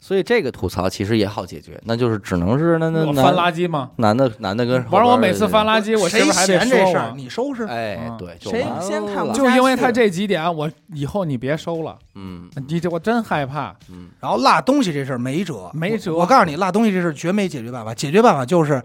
[0.00, 3.90] 所以这个吐槽其实也好解决，那就是只能是那那我翻垃圾吗？
[3.96, 7.64] 男的男的跟完了，我每次翻垃，圾，我媳谁妇还得嫌这事儿，你收拾。
[7.64, 13.76] 哎嗯，对，就谁先看不就因为他这几点，我以后你别收了，嗯你这我真害怕。
[13.90, 18.82] 嗯然后落东西这事儿没辙，没辙我我告诉你，落东西这事儿绝没解决办法，解决办法就是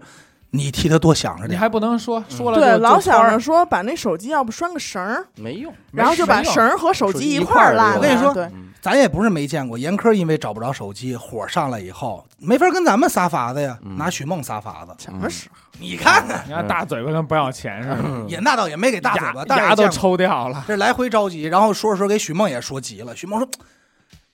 [0.50, 1.50] 你替他多想着点。
[1.50, 14.94] 你还不能说说了对，老想着说把那手机要不拴个绳儿，没用，然后就把绳儿和手机一块块儿拉我跟你说对，嗯咱也不是没见过，严科因为找不着手机，火上来以后没法跟咱们撒法子呀，嗯拿许梦撒法子。
[14.98, 15.56] 什么时候？
[15.80, 20.64] 你看看，你看大嘴巴跟不要钱似的，也那倒也没给大嘴巴，牙牙都抽掉了。
[20.68, 23.16] 这来回着急，然后说着说着给许梦也说急了。
[23.16, 23.48] 许梦说：“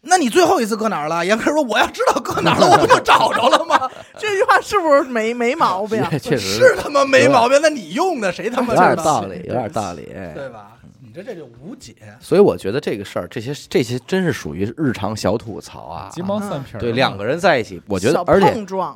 [0.03, 3.89] 那你最后一次搁哪儿了？”严科说：“我要知道搁哪儿了，我不就找着了吗？
[4.19, 6.03] 这 是不是没没毛病？
[6.11, 10.09] 也 确实是他妈没毛病，那你用的谁他妈有点道道理，有点道理。
[10.17, 10.79] 哎对吧？
[11.01, 11.95] 你这这就无解。
[12.21, 16.09] 所以我觉得这个事儿，这些这些真是属于日常小吐槽啊。
[16.11, 16.79] 鸡毛蒜皮。
[16.79, 18.55] 对，两个人在一起，我觉得，而且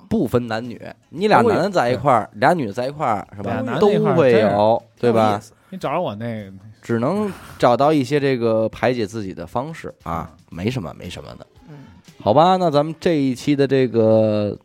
[0.09, 0.81] 不分男女，
[1.11, 5.41] 你俩男的在一块儿，俩女的在一块儿，是吧都会有，对吧？
[5.71, 11.47] 你找着我那个只能找到一些这个排解自己的方式啊，没什么，没什么的。
[11.69, 11.77] 嗯
[12.23, 14.57] 好吧，那咱们这一期的这个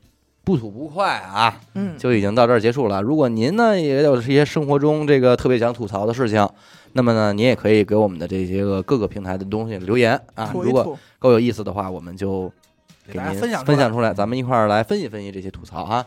[0.43, 3.01] 不吐不快啊，嗯，就已经到这儿结束了。
[3.01, 6.47] 如果您呢也有一些生活中这个特别想吐槽的事情，
[6.93, 10.51] 那么呢，您也可以给我们的这些个各个平台的东西留言啊。
[10.53, 12.51] 如果够有意思的话，我们就
[13.07, 16.05] 给大家分享出分享出来，咱们一块儿来分析分析这些吐槽啊。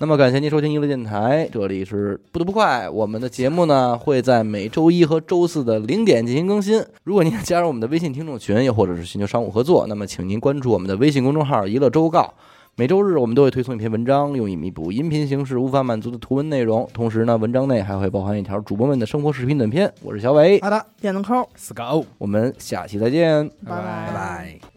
[0.00, 2.90] 那么感谢您收听娱乐电台，这里是不吐不快。
[2.90, 6.84] 我们的节目呢会在每周一和周四的零点进行更新。
[7.04, 12.34] 如果您加入我们的微信听众群，又或者是寻求商务合作，那么请您关注我们的微信公众号“娱乐周告”。
[12.76, 16.88] 每周日我们都会推送一篇文章，用以弥补音频形式无法满足的图文内容。
[16.92, 19.92] 同时呢，文章内还会包含一条主播们的生活视频短片。
[20.02, 23.48] 我是小伟，好的，点个扣，Scout，我们下期再见。
[23.64, 24.73] 拜拜拜拜。